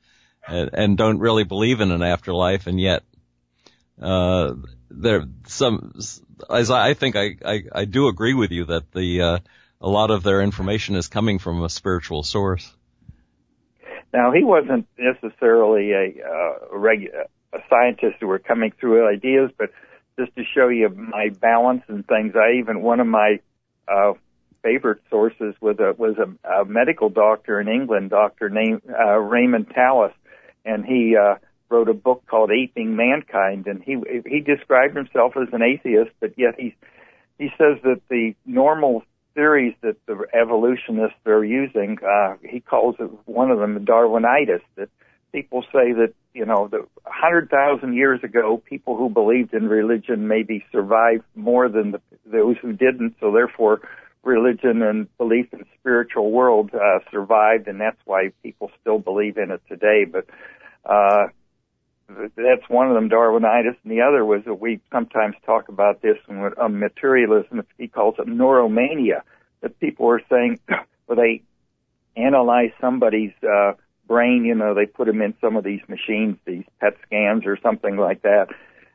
and 0.47 0.95
don't 0.95 1.17
really 1.17 1.43
believe 1.43 1.81
in 1.81 1.89
an 1.89 2.03
afterlife, 2.03 2.67
and 2.67 2.79
yet 2.79 3.01
uh, 3.99 4.53
there 4.95 5.25
some 5.47 5.93
as 6.49 6.71
I 6.71 6.93
think 6.93 7.15
I, 7.15 7.35
I, 7.45 7.63
I 7.71 7.85
do 7.85 8.07
agree 8.07 8.33
with 8.33 8.51
you 8.51 8.65
that 8.65 8.91
the 8.91 9.21
uh, 9.21 9.39
a 9.81 9.89
lot 9.89 10.11
of 10.11 10.23
their 10.23 10.41
information 10.41 10.95
is 10.95 11.07
coming 11.07 11.39
from 11.39 11.63
a 11.63 11.69
spiritual 11.69 12.23
source. 12.23 12.75
Now 14.13 14.31
he 14.31 14.43
wasn't 14.43 14.87
necessarily 14.97 15.91
a 15.91 16.13
uh, 16.25 16.75
a, 16.75 16.77
regu- 16.77 17.13
a 17.53 17.57
scientist 17.69 18.17
who 18.19 18.27
were 18.27 18.39
coming 18.39 18.71
through 18.79 19.07
ideas, 19.07 19.51
but 19.57 19.71
just 20.17 20.35
to 20.35 20.43
show 20.45 20.69
you 20.69 20.89
my 20.89 21.29
balance 21.29 21.83
and 21.87 22.07
things, 22.07 22.33
I 22.35 22.59
even 22.59 22.81
one 22.81 22.99
of 22.99 23.07
my 23.07 23.39
uh, 23.87 24.13
favorite 24.63 25.01
sources 25.09 25.53
was 25.61 25.77
a 25.79 25.93
was 25.97 26.15
a, 26.17 26.61
a 26.61 26.65
medical 26.65 27.09
doctor 27.09 27.59
in 27.59 27.67
England, 27.67 28.09
Doctor 28.09 28.49
named 28.49 28.81
uh, 28.89 29.17
Raymond 29.17 29.69
Tallis, 29.69 30.13
and 30.63 30.85
he 30.85 31.15
uh, 31.15 31.35
wrote 31.69 31.89
a 31.89 31.93
book 31.93 32.23
called 32.27 32.51
Aping 32.51 32.95
Mankind, 32.95 33.67
and 33.67 33.83
he 33.83 33.97
he 34.25 34.39
described 34.39 34.95
himself 34.95 35.33
as 35.37 35.47
an 35.53 35.61
atheist, 35.61 36.11
but 36.19 36.33
yet 36.37 36.55
he 36.57 36.75
he 37.37 37.49
says 37.57 37.77
that 37.83 38.01
the 38.09 38.35
normal 38.45 39.03
theories 39.33 39.75
that 39.81 39.97
the 40.05 40.25
evolutionists 40.33 41.19
are 41.25 41.43
using, 41.43 41.97
uh, 42.07 42.35
he 42.41 42.61
calls 42.61 42.95
it 42.99 43.09
one 43.25 43.51
of 43.51 43.59
them 43.59 43.85
Darwinitis. 43.85 44.61
That 44.77 44.89
people 45.31 45.63
say 45.63 45.91
that 45.93 46.13
you 46.33 46.45
know 46.45 46.67
the 46.69 46.87
hundred 47.05 47.49
thousand 47.49 47.95
years 47.95 48.23
ago, 48.23 48.61
people 48.69 48.95
who 48.95 49.09
believed 49.09 49.53
in 49.53 49.67
religion 49.67 50.27
maybe 50.27 50.65
survived 50.71 51.23
more 51.35 51.67
than 51.69 51.91
the, 51.91 52.01
those 52.25 52.57
who 52.61 52.73
didn't, 52.73 53.15
so 53.19 53.31
therefore 53.31 53.81
religion 54.23 54.81
and 54.81 55.07
belief 55.17 55.47
in 55.53 55.63
spiritual 55.79 56.31
world 56.31 56.71
uh, 56.73 56.99
survived, 57.11 57.67
and 57.67 57.79
that's 57.79 57.99
why 58.05 58.31
people 58.41 58.71
still 58.81 58.97
believe 58.97 59.37
in 59.37 59.51
it 59.51 59.61
today. 59.69 60.05
But 60.05 60.25
uh, 60.83 61.27
that's 62.07 62.69
one 62.69 62.87
of 62.87 62.95
them, 62.95 63.09
Darwinitis, 63.09 63.75
and 63.83 63.91
the 63.91 64.01
other 64.01 64.23
was 64.23 64.43
that 64.45 64.55
we 64.55 64.79
sometimes 64.91 65.35
talk 65.45 65.69
about 65.69 66.01
this 66.01 66.17
in 66.27 66.51
um, 66.59 66.79
materialism. 66.79 67.65
He 67.77 67.87
calls 67.87 68.15
it 68.19 68.27
neuromania. 68.27 69.21
That 69.61 69.79
people 69.79 70.07
are 70.09 70.21
saying, 70.29 70.59
well, 71.07 71.17
they 71.17 71.41
analyze 72.15 72.71
somebody's 72.79 73.33
uh, 73.43 73.73
brain. 74.07 74.45
You 74.45 74.55
know, 74.55 74.73
they 74.75 74.85
put 74.85 75.07
them 75.07 75.21
in 75.21 75.33
some 75.41 75.55
of 75.55 75.63
these 75.63 75.81
machines, 75.87 76.37
these 76.45 76.65
PET 76.79 76.95
scans 77.05 77.45
or 77.45 77.57
something 77.61 77.97
like 77.97 78.21
that, 78.21 78.47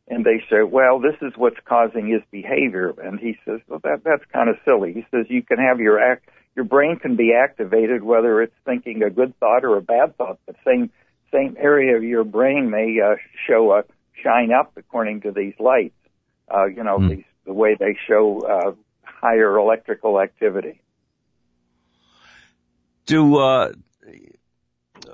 and 0.06 0.24
they 0.24 0.42
say, 0.48 0.62
"Well, 0.62 1.00
this 1.00 1.16
is 1.20 1.32
what's 1.36 1.58
causing 1.64 2.08
his 2.08 2.22
behavior." 2.30 2.94
And 3.02 3.18
he 3.18 3.36
says, 3.44 3.60
"Well, 3.66 3.80
that 3.82 4.04
that's 4.04 4.24
kind 4.32 4.48
of 4.48 4.56
silly." 4.64 4.92
He 4.92 5.06
says, 5.10 5.26
"You 5.28 5.42
can 5.42 5.58
have 5.58 5.80
your 5.80 5.98
act, 5.98 6.28
your 6.54 6.64
brain 6.64 6.96
can 6.96 7.16
be 7.16 7.32
activated 7.32 8.02
whether 8.02 8.42
it's 8.42 8.54
thinking 8.64 9.02
a 9.02 9.10
good 9.10 9.38
thought 9.40 9.64
or 9.64 9.76
a 9.76 9.82
bad 9.82 10.16
thought. 10.16 10.38
The 10.46 10.54
same 10.64 10.90
same 11.32 11.56
area 11.58 11.96
of 11.96 12.04
your 12.04 12.24
brain 12.24 12.70
may 12.70 12.98
uh, 13.00 13.16
show 13.46 13.72
a 13.72 13.84
shine 14.22 14.52
up 14.52 14.72
according 14.76 15.22
to 15.22 15.32
these 15.32 15.54
lights. 15.58 15.94
Uh, 16.52 16.66
you 16.66 16.82
know, 16.82 16.98
mm. 16.98 17.08
these 17.10 17.24
the 17.46 17.52
way 17.52 17.76
they 17.78 17.96
show 18.06 18.40
uh, 18.40 18.72
higher 19.02 19.56
electrical 19.58 20.20
activity." 20.20 20.80
Do 23.06 23.36
uh, 23.36 23.72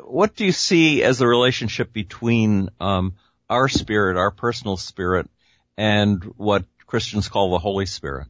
what 0.05 0.35
do 0.35 0.45
you 0.45 0.53
see 0.53 1.03
as 1.03 1.19
the 1.19 1.27
relationship 1.27 1.93
between 1.93 2.69
um, 2.81 3.15
our 3.49 3.69
spirit, 3.69 4.17
our 4.17 4.31
personal 4.31 4.77
spirit, 4.77 5.29
and 5.77 6.23
what 6.37 6.65
Christians 6.87 7.29
call 7.29 7.51
the 7.51 7.59
Holy 7.59 7.87
Spirit? 7.87 8.29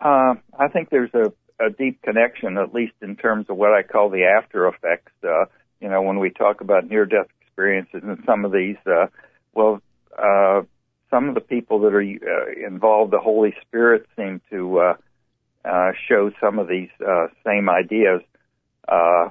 Uh, 0.00 0.34
I 0.58 0.68
think 0.72 0.90
there's 0.90 1.12
a, 1.14 1.32
a, 1.60 1.70
deep 1.70 2.02
connection, 2.02 2.58
at 2.58 2.74
least 2.74 2.94
in 3.02 3.16
terms 3.16 3.46
of 3.48 3.56
what 3.56 3.72
I 3.72 3.82
call 3.82 4.10
the 4.10 4.24
after 4.24 4.66
effects. 4.68 5.12
Uh, 5.22 5.46
you 5.80 5.88
know, 5.88 6.02
when 6.02 6.18
we 6.18 6.30
talk 6.30 6.60
about 6.60 6.88
near-death 6.88 7.28
experiences 7.40 8.02
and 8.02 8.22
some 8.26 8.44
of 8.44 8.52
these, 8.52 8.76
uh, 8.86 9.06
well, 9.54 9.80
uh, 10.18 10.62
some 11.10 11.28
of 11.28 11.34
the 11.34 11.40
people 11.40 11.80
that 11.80 11.94
are 11.94 12.00
uh, 12.00 12.66
involved, 12.66 13.12
the 13.12 13.18
Holy 13.18 13.54
Spirit 13.62 14.06
seem 14.16 14.40
to 14.50 14.94
uh, 15.64 15.92
show 16.08 16.30
some 16.40 16.58
of 16.58 16.68
these 16.68 16.88
same 17.44 17.68
ideas 17.68 18.22
uh, 18.88 19.30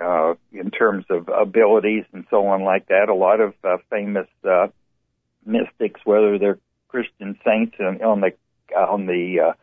uh, 0.00 0.34
in 0.52 0.70
terms 0.70 1.04
of 1.10 1.28
abilities 1.28 2.04
and 2.12 2.24
so 2.30 2.46
on 2.46 2.62
like 2.62 2.88
that. 2.88 3.08
A 3.08 3.14
lot 3.14 3.40
of 3.40 3.54
uh, 3.62 3.76
famous 3.90 4.28
uh, 4.48 4.68
mystics, 5.44 6.00
whether 6.04 6.38
they're 6.38 6.58
Christian 6.88 7.38
saints 7.44 7.76
and 7.78 8.02
on 8.02 8.20
the 8.20 8.32
on 8.74 9.06
the 9.06 9.54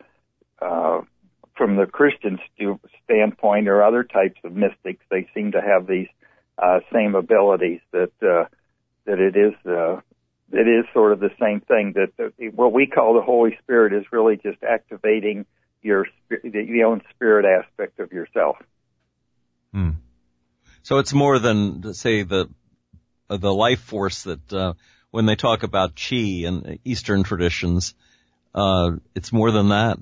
uh, 0.60 0.64
uh, 0.64 1.00
from 1.58 1.76
the 1.76 1.86
Christian 1.86 2.38
stu- 2.54 2.80
standpoint 3.04 3.68
or 3.68 3.82
other 3.82 4.04
types 4.04 4.40
of 4.44 4.54
mystics, 4.54 5.04
they 5.10 5.28
seem 5.34 5.52
to 5.52 5.60
have 5.60 5.86
these 5.86 6.06
uh, 6.56 6.80
same 6.92 7.14
abilities 7.14 7.80
that 7.92 8.12
uh, 8.22 8.44
that 9.04 9.18
it 9.18 9.36
is 9.36 9.54
uh, 9.66 10.00
it 10.52 10.66
is 10.66 10.86
sort 10.94 11.12
of 11.12 11.20
the 11.20 11.30
same 11.40 11.60
thing 11.60 11.94
that 11.96 12.16
the, 12.16 12.48
what 12.48 12.72
we 12.72 12.86
call 12.86 13.14
the 13.14 13.22
Holy 13.22 13.58
Spirit 13.62 13.92
is 13.92 14.04
really 14.10 14.36
just 14.36 14.62
activating 14.62 15.44
your 15.82 16.06
the 16.30 16.82
own 16.86 17.02
spirit 17.14 17.44
aspect 17.44 18.00
of 18.00 18.12
yourself. 18.12 18.56
Hmm. 19.72 19.90
So 20.82 20.98
it's 20.98 21.12
more 21.12 21.38
than 21.38 21.92
say 21.94 22.22
the 22.22 22.48
the 23.28 23.52
life 23.52 23.80
force 23.80 24.22
that 24.22 24.52
uh, 24.52 24.72
when 25.10 25.26
they 25.26 25.36
talk 25.36 25.62
about 25.62 25.96
chi 25.96 26.16
in 26.16 26.78
Eastern 26.84 27.24
traditions, 27.24 27.94
uh, 28.54 28.92
it's 29.14 29.32
more 29.32 29.50
than 29.50 29.68
that. 29.68 29.98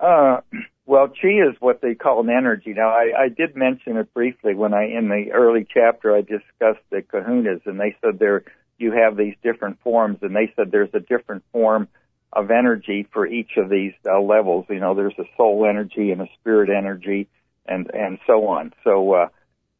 Uh, 0.00 0.40
well, 0.86 1.08
chi 1.08 1.28
is 1.28 1.54
what 1.60 1.80
they 1.82 1.94
call 1.94 2.20
an 2.20 2.30
energy. 2.30 2.72
Now, 2.74 2.88
I, 2.88 3.12
I 3.24 3.28
did 3.28 3.54
mention 3.54 3.96
it 3.96 4.12
briefly 4.14 4.54
when 4.54 4.72
I 4.74 4.86
in 4.86 5.08
the 5.08 5.32
early 5.32 5.66
chapter 5.72 6.16
I 6.16 6.22
discussed 6.22 6.84
the 6.90 7.02
kahunas, 7.02 7.66
and 7.66 7.78
they 7.78 7.96
said 8.00 8.18
there 8.18 8.44
you 8.78 8.92
have 8.92 9.16
these 9.16 9.34
different 9.42 9.80
forms, 9.82 10.18
and 10.22 10.34
they 10.34 10.52
said 10.56 10.70
there's 10.70 10.94
a 10.94 11.00
different 11.00 11.44
form 11.52 11.86
of 12.32 12.50
energy 12.50 13.06
for 13.12 13.26
each 13.26 13.56
of 13.56 13.68
these 13.68 13.92
uh, 14.10 14.20
levels. 14.20 14.64
You 14.70 14.80
know, 14.80 14.94
there's 14.94 15.18
a 15.18 15.28
soul 15.36 15.66
energy 15.68 16.10
and 16.10 16.22
a 16.22 16.28
spirit 16.40 16.70
energy, 16.70 17.28
and 17.66 17.90
and 17.92 18.18
so 18.26 18.48
on. 18.48 18.72
So 18.82 19.12
uh, 19.12 19.28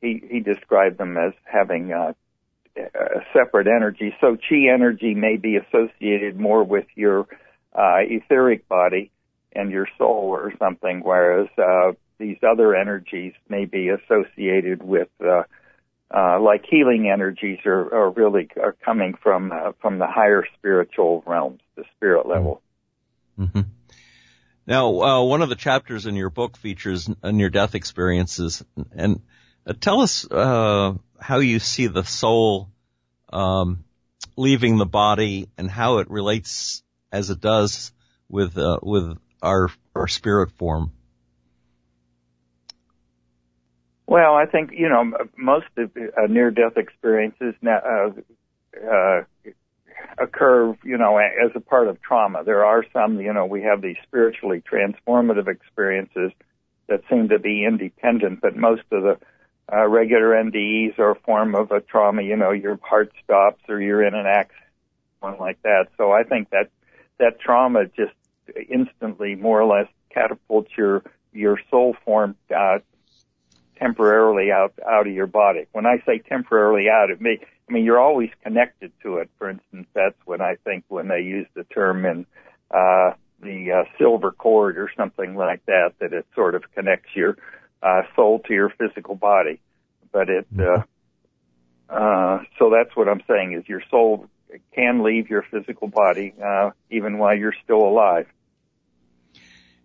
he 0.02 0.22
he 0.30 0.40
described 0.40 0.98
them 0.98 1.16
as 1.16 1.32
having 1.44 1.92
uh, 1.92 2.12
a 2.76 3.20
separate 3.32 3.68
energy. 3.68 4.14
So 4.20 4.36
chi 4.36 4.68
energy 4.72 5.14
may 5.14 5.38
be 5.38 5.56
associated 5.56 6.38
more 6.38 6.62
with 6.62 6.86
your 6.94 7.26
uh, 7.74 8.00
etheric 8.02 8.68
body 8.68 9.10
and 9.52 9.70
your 9.70 9.88
soul 9.98 10.28
or 10.30 10.52
something, 10.58 11.00
whereas 11.02 11.48
uh, 11.58 11.92
these 12.18 12.38
other 12.42 12.74
energies 12.74 13.32
may 13.48 13.64
be 13.64 13.88
associated 13.88 14.82
with 14.82 15.08
uh, 15.24 15.42
uh, 16.12 16.40
like 16.40 16.64
healing 16.68 17.08
energies 17.08 17.58
are, 17.64 17.94
are 17.94 18.10
really 18.10 18.48
are 18.60 18.76
coming 18.84 19.14
from 19.22 19.52
uh, 19.52 19.72
from 19.80 19.98
the 19.98 20.06
higher 20.06 20.44
spiritual 20.58 21.22
realms, 21.26 21.60
the 21.76 21.84
spirit 21.96 22.26
level. 22.26 22.62
Mm-hmm. 23.38 23.60
Now, 24.66 25.00
uh, 25.00 25.22
one 25.24 25.42
of 25.42 25.48
the 25.48 25.56
chapters 25.56 26.06
in 26.06 26.14
your 26.14 26.30
book 26.30 26.56
features 26.56 27.08
near-death 27.24 27.74
experiences, 27.74 28.62
and 28.92 29.22
uh, 29.66 29.72
tell 29.80 30.00
us 30.00 30.30
uh, 30.30 30.94
how 31.18 31.38
you 31.38 31.58
see 31.58 31.86
the 31.86 32.04
soul 32.04 32.70
um, 33.32 33.84
leaving 34.36 34.78
the 34.78 34.86
body 34.86 35.48
and 35.56 35.70
how 35.70 35.98
it 35.98 36.10
relates, 36.10 36.82
as 37.10 37.30
it 37.30 37.40
does, 37.40 37.92
with 38.28 38.58
uh, 38.58 38.78
with 38.82 39.16
our 39.42 39.70
our 39.94 40.08
spirit 40.08 40.50
form. 40.52 40.92
Well, 44.06 44.34
I 44.34 44.46
think 44.46 44.72
you 44.72 44.88
know 44.88 45.12
most 45.36 45.66
of 45.76 45.90
uh, 45.96 46.26
near-death 46.28 46.76
experiences 46.76 47.54
now, 47.62 47.78
uh, 47.78 48.10
uh, 48.90 49.22
occur, 50.18 50.76
you 50.84 50.98
know, 50.98 51.18
as 51.18 51.50
a 51.54 51.60
part 51.60 51.88
of 51.88 52.00
trauma. 52.02 52.44
There 52.44 52.64
are 52.64 52.84
some, 52.92 53.20
you 53.20 53.32
know, 53.32 53.46
we 53.46 53.62
have 53.62 53.82
these 53.82 53.96
spiritually 54.02 54.62
transformative 54.62 55.48
experiences 55.48 56.32
that 56.88 57.02
seem 57.08 57.28
to 57.28 57.38
be 57.38 57.64
independent, 57.64 58.40
but 58.40 58.56
most 58.56 58.82
of 58.90 59.02
the 59.02 59.18
uh, 59.72 59.86
regular 59.86 60.30
NDEs 60.30 60.98
are 60.98 61.12
a 61.12 61.20
form 61.20 61.54
of 61.54 61.70
a 61.70 61.80
trauma. 61.80 62.22
You 62.22 62.36
know, 62.36 62.50
your 62.50 62.78
heart 62.82 63.12
stops 63.22 63.62
or 63.68 63.80
you're 63.80 64.02
in 64.02 64.14
an 64.14 64.26
accident, 64.26 64.64
something 65.20 65.40
like 65.40 65.62
that. 65.62 65.88
So 65.96 66.12
I 66.12 66.24
think 66.24 66.50
that 66.50 66.70
that 67.18 67.38
trauma 67.40 67.86
just 67.86 68.12
instantly, 68.68 69.34
more 69.34 69.60
or 69.60 69.66
less, 69.66 69.88
catapults 70.10 70.70
your 70.76 71.02
your 71.32 71.60
soul 71.70 71.96
form 72.04 72.34
uh, 72.54 72.78
temporarily 73.78 74.50
out 74.52 74.74
out 74.88 75.06
of 75.06 75.12
your 75.12 75.26
body. 75.26 75.66
When 75.72 75.86
I 75.86 76.02
say 76.06 76.18
temporarily 76.18 76.88
out, 76.88 77.10
it 77.10 77.20
may 77.20 77.38
I 77.68 77.72
mean 77.72 77.84
you're 77.84 78.00
always 78.00 78.30
connected 78.42 78.92
to 79.02 79.18
it. 79.18 79.30
For 79.38 79.48
instance, 79.48 79.86
that's 79.94 80.18
when 80.24 80.40
I 80.40 80.56
think 80.64 80.84
when 80.88 81.08
they 81.08 81.20
use 81.20 81.46
the 81.54 81.64
term 81.64 82.04
in 82.04 82.26
uh, 82.70 83.12
the 83.42 83.72
uh, 83.72 83.98
silver 83.98 84.32
cord 84.32 84.78
or 84.78 84.90
something 84.96 85.34
like 85.34 85.64
that, 85.66 85.94
that 86.00 86.12
it 86.12 86.26
sort 86.34 86.54
of 86.54 86.62
connects 86.74 87.10
your 87.14 87.36
uh, 87.82 88.02
soul 88.14 88.40
to 88.46 88.54
your 88.54 88.70
physical 88.70 89.14
body. 89.14 89.60
But 90.12 90.28
it 90.28 90.46
uh, 90.58 90.82
uh, 91.88 92.42
so 92.58 92.70
that's 92.70 92.94
what 92.94 93.08
I'm 93.08 93.22
saying 93.26 93.54
is 93.54 93.68
your 93.68 93.82
soul 93.90 94.26
can 94.74 95.02
leave 95.02 95.30
your 95.30 95.42
physical 95.50 95.88
body 95.88 96.34
uh, 96.44 96.70
even 96.90 97.18
while 97.18 97.36
you're 97.36 97.54
still 97.64 97.82
alive. 97.82 98.26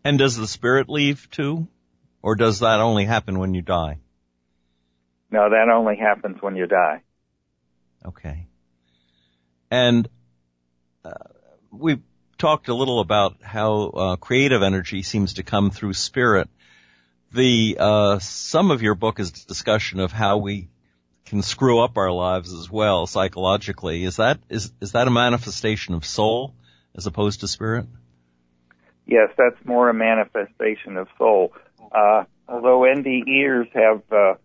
And 0.05 0.19
does 0.19 0.37
the 0.37 0.47
spirit 0.47 0.87
leave 0.87 1.27
too? 1.31 1.67
Or 2.21 2.35
does 2.35 2.59
that 2.59 2.79
only 2.79 3.05
happen 3.05 3.39
when 3.39 3.55
you 3.55 3.63
die? 3.63 3.97
No, 5.31 5.49
that 5.49 5.67
only 5.73 5.97
happens 5.97 6.39
when 6.41 6.55
you 6.55 6.67
die. 6.67 7.01
Okay. 8.05 8.45
And 9.71 10.07
uh, 11.03 11.09
we've 11.71 12.03
talked 12.37 12.67
a 12.67 12.75
little 12.75 12.99
about 12.99 13.41
how 13.41 13.89
uh, 13.89 14.15
creative 14.17 14.61
energy 14.61 15.01
seems 15.01 15.33
to 15.33 15.43
come 15.43 15.71
through 15.71 15.93
spirit. 15.93 16.49
The 17.33 17.77
uh, 17.79 18.19
some 18.19 18.69
of 18.69 18.83
your 18.83 18.93
book 18.93 19.19
is 19.19 19.31
discussion 19.31 19.99
of 19.99 20.11
how 20.11 20.37
we 20.37 20.69
can 21.25 21.41
screw 21.41 21.79
up 21.79 21.97
our 21.97 22.11
lives 22.11 22.53
as 22.53 22.69
well 22.69 23.07
psychologically. 23.07 24.03
Is 24.03 24.17
that 24.17 24.39
is 24.49 24.71
is 24.79 24.91
that 24.91 25.07
a 25.07 25.11
manifestation 25.11 25.95
of 25.95 26.05
soul 26.05 26.53
as 26.95 27.07
opposed 27.07 27.39
to 27.39 27.47
spirit? 27.47 27.87
Yes, 29.05 29.29
that's 29.37 29.63
more 29.65 29.89
a 29.89 29.93
manifestation 29.93 30.97
of 30.97 31.07
soul. 31.17 31.53
Uh, 31.91 32.23
although 32.47 32.81
NDEers 32.81 33.69
have 33.73 34.01
uh, 34.11 34.35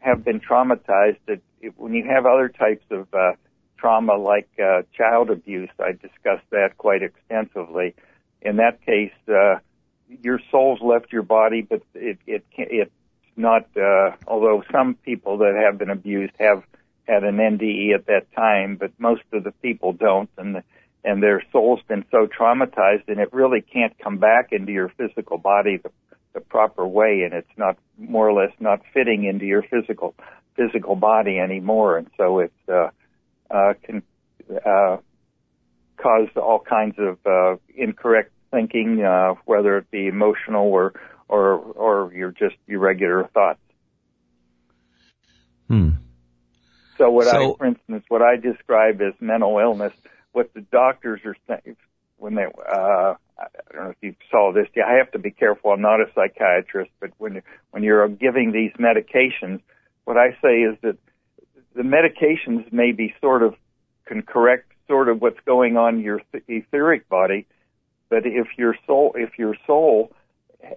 have 0.00 0.24
been 0.24 0.40
traumatized, 0.40 1.18
it, 1.28 1.42
it, 1.60 1.74
when 1.76 1.94
you 1.94 2.04
have 2.04 2.26
other 2.26 2.48
types 2.48 2.84
of 2.90 3.06
uh, 3.14 3.32
trauma 3.78 4.16
like 4.16 4.48
uh, 4.62 4.82
child 4.96 5.30
abuse, 5.30 5.70
I 5.78 5.92
discussed 5.92 6.48
that 6.50 6.78
quite 6.78 7.02
extensively. 7.02 7.94
In 8.40 8.56
that 8.56 8.84
case, 8.84 9.12
uh, 9.28 9.58
your 10.22 10.40
soul's 10.50 10.80
left 10.80 11.12
your 11.12 11.22
body, 11.22 11.62
but 11.62 11.82
it 11.94 12.18
it 12.26 12.44
it's 12.56 12.90
not. 13.36 13.66
Uh, 13.76 14.12
although 14.26 14.64
some 14.72 14.94
people 15.04 15.38
that 15.38 15.54
have 15.54 15.78
been 15.78 15.90
abused 15.90 16.34
have 16.40 16.64
had 17.06 17.24
an 17.24 17.36
NDE 17.36 17.94
at 17.94 18.06
that 18.06 18.32
time, 18.34 18.76
but 18.76 18.92
most 18.98 19.22
of 19.32 19.44
the 19.44 19.52
people 19.62 19.92
don't, 19.92 20.30
and 20.38 20.56
the, 20.56 20.64
and 21.04 21.22
their 21.22 21.42
soul's 21.52 21.80
been 21.88 22.04
so 22.10 22.26
traumatized, 22.26 23.08
and 23.08 23.18
it 23.18 23.32
really 23.32 23.60
can't 23.60 23.96
come 23.98 24.18
back 24.18 24.52
into 24.52 24.72
your 24.72 24.88
physical 24.90 25.38
body 25.38 25.78
the 25.78 25.90
the 26.34 26.40
proper 26.40 26.86
way 26.86 27.24
and 27.24 27.34
it's 27.34 27.58
not 27.58 27.76
more 27.98 28.26
or 28.26 28.32
less 28.32 28.54
not 28.58 28.80
fitting 28.94 29.24
into 29.24 29.44
your 29.44 29.62
physical 29.62 30.14
physical 30.56 30.96
body 30.96 31.38
anymore 31.38 31.98
and 31.98 32.08
so 32.16 32.38
it 32.38 32.50
uh, 32.72 32.88
uh, 33.50 33.74
can 33.84 34.02
uh, 34.64 34.96
cause 35.98 36.28
all 36.36 36.58
kinds 36.58 36.96
of 36.98 37.18
uh, 37.26 37.56
incorrect 37.74 38.32
thinking, 38.50 39.02
uh, 39.02 39.34
whether 39.44 39.78
it 39.78 39.90
be 39.90 40.06
emotional 40.06 40.66
or 40.66 40.92
or 41.28 41.54
or 41.54 42.12
your 42.14 42.30
just 42.32 42.56
your 42.66 42.80
regular 42.80 43.28
thoughts. 43.32 43.60
Hmm. 45.68 45.90
So 46.98 47.10
what 47.10 47.26
So- 47.28 47.54
I, 47.54 47.56
for 47.56 47.66
instance, 47.66 48.04
what 48.08 48.22
I 48.22 48.36
describe 48.36 49.00
as 49.00 49.14
mental 49.20 49.58
illness, 49.58 49.92
what 50.32 50.52
the 50.54 50.60
doctors 50.60 51.20
are 51.24 51.36
saying 51.46 51.76
when 52.18 52.34
they, 52.34 52.44
uh, 52.44 53.14
I 53.38 53.46
don't 53.72 53.84
know 53.84 53.90
if 53.90 53.96
you 54.00 54.14
saw 54.30 54.52
this. 54.52 54.68
Yeah, 54.74 54.84
I 54.86 54.94
have 54.94 55.10
to 55.12 55.18
be 55.18 55.30
careful. 55.30 55.72
I'm 55.72 55.80
not 55.80 56.00
a 56.00 56.06
psychiatrist, 56.14 56.90
but 57.00 57.10
when 57.18 57.42
when 57.70 57.82
you're 57.82 58.06
giving 58.08 58.52
these 58.52 58.72
medications, 58.78 59.60
what 60.04 60.16
I 60.16 60.30
say 60.42 60.62
is 60.62 60.76
that 60.82 60.96
the 61.74 61.82
medications 61.82 62.72
may 62.72 62.92
be 62.92 63.14
sort 63.20 63.42
of 63.42 63.54
can 64.04 64.22
correct 64.22 64.72
sort 64.88 65.08
of 65.08 65.20
what's 65.20 65.40
going 65.46 65.76
on 65.76 65.96
in 65.96 66.00
your 66.02 66.20
th- 66.32 66.44
etheric 66.48 67.08
body, 67.08 67.46
but 68.08 68.26
if 68.26 68.46
your 68.56 68.76
soul 68.86 69.12
if 69.16 69.38
your 69.38 69.56
soul 69.66 70.12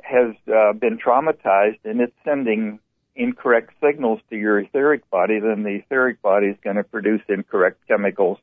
has 0.04 0.36
uh, 0.52 0.74
been 0.74 0.98
traumatized 0.98 1.80
and 1.84 2.02
it's 2.02 2.16
sending 2.24 2.80
incorrect 3.16 3.72
signals 3.82 4.20
to 4.30 4.36
your 4.36 4.60
etheric 4.60 5.08
body, 5.10 5.40
then 5.40 5.64
the 5.64 5.76
etheric 5.76 6.22
body 6.22 6.48
is 6.48 6.58
going 6.64 6.76
to 6.76 6.84
produce 6.84 7.22
incorrect 7.30 7.80
chemicals 7.88 8.40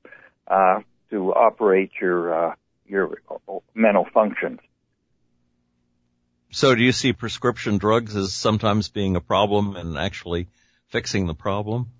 uh, 0.47 0.81
to 1.13 1.33
operate 1.33 1.93
your 2.01 2.51
uh, 2.51 2.55
your 2.87 3.19
mental 3.75 4.07
functions. 4.13 4.59
So 6.51 6.75
do 6.75 6.83
you 6.83 6.93
see 6.93 7.13
prescription 7.13 7.79
drugs 7.79 8.17
as 8.17 8.33
sometimes 8.33 8.89
being 8.89 9.17
a 9.17 9.21
problem 9.21 9.77
and 9.77 9.97
actually 9.97 10.49
fixing 10.89 11.27
the 11.27 11.35
problem? 11.35 11.91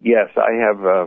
Yes, 0.00 0.30
I 0.36 0.54
have. 0.66 0.84
Uh, 0.84 1.06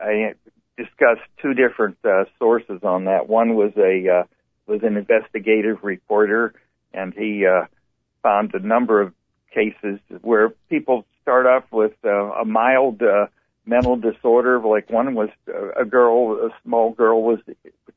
I 0.00 0.34
discussed 0.76 1.22
two 1.40 1.54
different 1.54 1.96
uh, 2.04 2.24
sources 2.38 2.80
on 2.82 3.06
that. 3.06 3.28
One 3.28 3.54
was 3.54 3.72
a 3.76 4.20
uh, 4.20 4.24
was 4.66 4.82
an 4.82 4.96
investigative 4.96 5.78
reporter, 5.82 6.54
and 6.92 7.14
he 7.14 7.46
uh, 7.46 7.66
found 8.22 8.54
a 8.54 8.60
number 8.60 9.00
of 9.00 9.12
cases 9.52 10.00
where 10.22 10.50
people 10.68 11.06
start 11.22 11.46
off 11.46 11.64
with 11.72 11.94
uh, 12.04 12.10
a 12.10 12.44
mild 12.44 13.00
uh, 13.02 13.26
mental 13.66 13.96
disorder. 13.96 14.60
Like 14.60 14.90
one 14.90 15.14
was 15.14 15.30
uh, 15.48 15.80
a 15.80 15.84
girl, 15.84 16.32
a 16.46 16.50
small 16.62 16.92
girl, 16.92 17.22
was 17.22 17.38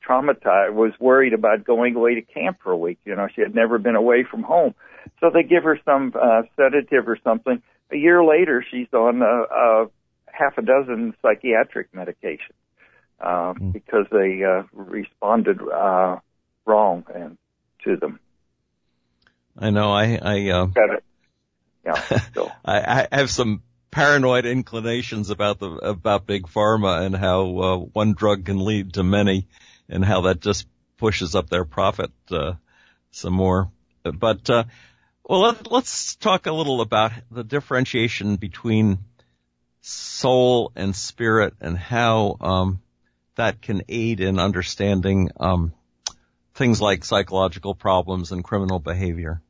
traumatized, 0.08 0.74
was 0.74 0.94
worried 1.00 1.34
about 1.34 1.64
going 1.64 1.96
away 1.96 2.16
to 2.16 2.22
camp 2.22 2.58
for 2.64 2.72
a 2.72 2.78
week. 2.78 3.00
You 3.06 3.16
know, 3.16 3.28
she 3.34 3.42
had 3.42 3.56
never 3.56 3.78
been 3.78 3.96
away 3.96 4.26
from 4.30 4.44
home, 4.44 4.74
so 5.20 5.30
they 5.34 5.44
give 5.44 5.64
her 5.64 5.80
some 5.86 6.14
uh, 6.16 6.44
sedative 6.56 7.08
or 7.08 7.18
something. 7.24 7.62
A 7.92 7.98
year 7.98 8.24
later, 8.24 8.66
she's 8.70 8.92
on 8.94 9.22
a, 9.22 9.26
uh, 9.26 9.86
half 10.28 10.58
a 10.58 10.62
dozen 10.62 11.14
psychiatric 11.22 11.92
medications 11.94 12.58
uh, 13.20 13.54
Mm. 13.54 13.74
because 13.74 14.06
they 14.12 14.44
uh, 14.44 14.64
responded 14.74 15.60
uh, 15.62 16.18
wrong 16.66 17.06
and 17.14 17.38
to 17.84 17.96
them. 17.96 18.20
I 19.58 19.72
know 19.72 19.92
I, 19.92 20.20
I, 20.22 20.50
uh. 20.50 20.68
Yeah. 21.86 22.20
So 22.36 22.52
I, 22.66 23.08
I 23.12 23.16
have 23.18 23.32
some 23.32 23.64
paranoid 23.98 24.46
inclinations 24.46 25.32
about 25.32 25.58
the 25.58 25.72
about 25.72 26.28
big 26.28 26.44
pharma 26.44 27.04
and 27.04 27.16
how 27.16 27.58
uh, 27.58 27.78
one 27.78 28.14
drug 28.14 28.46
can 28.46 28.64
lead 28.64 28.94
to 28.94 29.04
many, 29.04 29.48
and 29.90 30.06
how 30.06 30.22
that 30.22 30.40
just 30.40 30.68
pushes 30.98 31.34
up 31.34 31.50
their 31.50 31.66
profit 31.66 32.12
uh, 32.30 32.54
some 33.10 33.34
more. 33.34 33.72
But 34.04 34.48
uh, 34.52 34.66
well, 35.24 35.40
let, 35.40 35.72
let's 35.72 36.16
talk 36.16 36.46
a 36.46 36.52
little 36.52 36.82
about 36.82 37.12
the 37.32 37.44
differentiation 37.44 38.36
between 38.36 39.00
soul 39.82 40.72
and 40.76 40.96
spirit 40.96 41.56
and 41.60 41.76
how 41.76 42.38
um, 42.40 42.82
that 43.34 43.64
can 43.64 43.82
aid 43.90 44.20
in 44.20 44.38
understanding 44.38 45.32
um, 45.40 45.74
things 46.54 46.80
like 46.80 47.04
psychological 47.04 47.74
problems 47.74 48.32
and 48.32 48.44
criminal 48.44 48.78
behavior. 48.78 49.42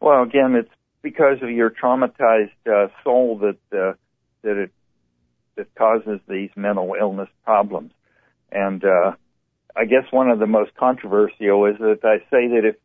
Well, 0.00 0.22
again, 0.22 0.54
it's 0.54 0.70
because 1.02 1.38
of 1.42 1.50
your 1.50 1.70
traumatized 1.70 2.50
uh, 2.66 2.88
soul 3.02 3.38
that 3.38 3.78
uh, 3.78 3.92
that 4.42 4.56
it 4.56 4.72
that 5.56 5.74
causes 5.74 6.20
these 6.28 6.50
mental 6.56 6.94
illness 6.98 7.28
problems. 7.44 7.92
And 8.50 8.84
uh, 8.84 9.12
I 9.76 9.84
guess 9.84 10.04
one 10.10 10.30
of 10.30 10.38
the 10.38 10.46
most 10.46 10.74
controversial 10.74 11.66
is 11.66 11.78
that 11.78 12.00
I 12.04 12.18
say 12.30 12.48
that 12.48 12.62
if 12.64 12.76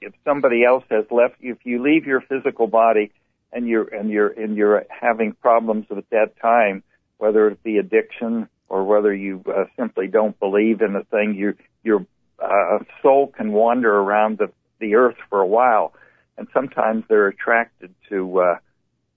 if 0.00 0.12
somebody 0.24 0.64
else 0.64 0.84
has 0.90 1.04
left, 1.10 1.36
if 1.40 1.58
you 1.64 1.82
leave 1.82 2.06
your 2.06 2.20
physical 2.20 2.66
body 2.66 3.12
and 3.52 3.66
you're 3.66 3.88
and 3.94 4.10
you're 4.10 4.28
and 4.28 4.56
you're 4.56 4.84
having 4.88 5.32
problems 5.32 5.86
at 5.90 6.08
that 6.10 6.40
time, 6.40 6.82
whether 7.18 7.48
it 7.48 7.62
be 7.62 7.78
addiction 7.78 8.48
or 8.68 8.84
whether 8.84 9.14
you 9.14 9.42
uh, 9.48 9.64
simply 9.76 10.06
don't 10.06 10.38
believe 10.38 10.80
in 10.82 10.92
the 10.92 11.04
thing, 11.10 11.34
your 11.34 11.54
your 11.82 12.06
uh, 12.38 12.78
soul 13.02 13.28
can 13.28 13.52
wander 13.52 13.92
around 13.92 14.38
the 14.38 14.50
the 14.78 14.94
earth 14.94 15.16
for 15.28 15.40
a 15.40 15.46
while 15.46 15.92
and 16.38 16.46
sometimes 16.54 17.04
they're 17.08 17.26
attracted 17.26 17.92
to 18.08 18.40
uh, 18.40 18.56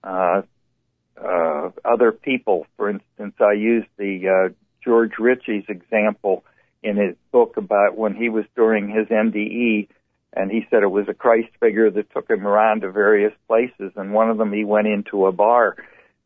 uh, 0.04 0.42
uh, 1.24 1.70
other 1.86 2.12
people. 2.12 2.66
For 2.78 2.90
instance, 2.90 3.36
I 3.40 3.54
used 3.54 3.88
the 3.98 4.50
uh, 4.50 4.54
George 4.84 5.14
Ritchie's 5.20 5.66
example 5.70 6.44
in 6.82 6.98
his 6.98 7.16
book 7.32 7.58
about 7.58 7.96
when 7.96 8.16
he 8.16 8.30
was 8.30 8.46
during 8.56 8.90
his 8.90 9.08
NDE, 9.08 9.88
and 10.34 10.50
he 10.52 10.66
said 10.70 10.82
it 10.82 10.88
was 10.88 11.08
a 11.08 11.14
Christ 11.14 11.50
figure 11.60 11.92
that 11.92 12.12
took 12.12 12.28
him 12.28 12.48
around 12.48 12.82
to 12.82 12.92
various 12.92 13.34
places, 13.48 13.92
and 13.96 14.14
one 14.14 14.32
of 14.32 14.40
them 14.40 14.52
he 14.52 14.66
went 14.66 14.88
into 14.88 15.28
a 15.28 15.32
bar, 15.32 15.76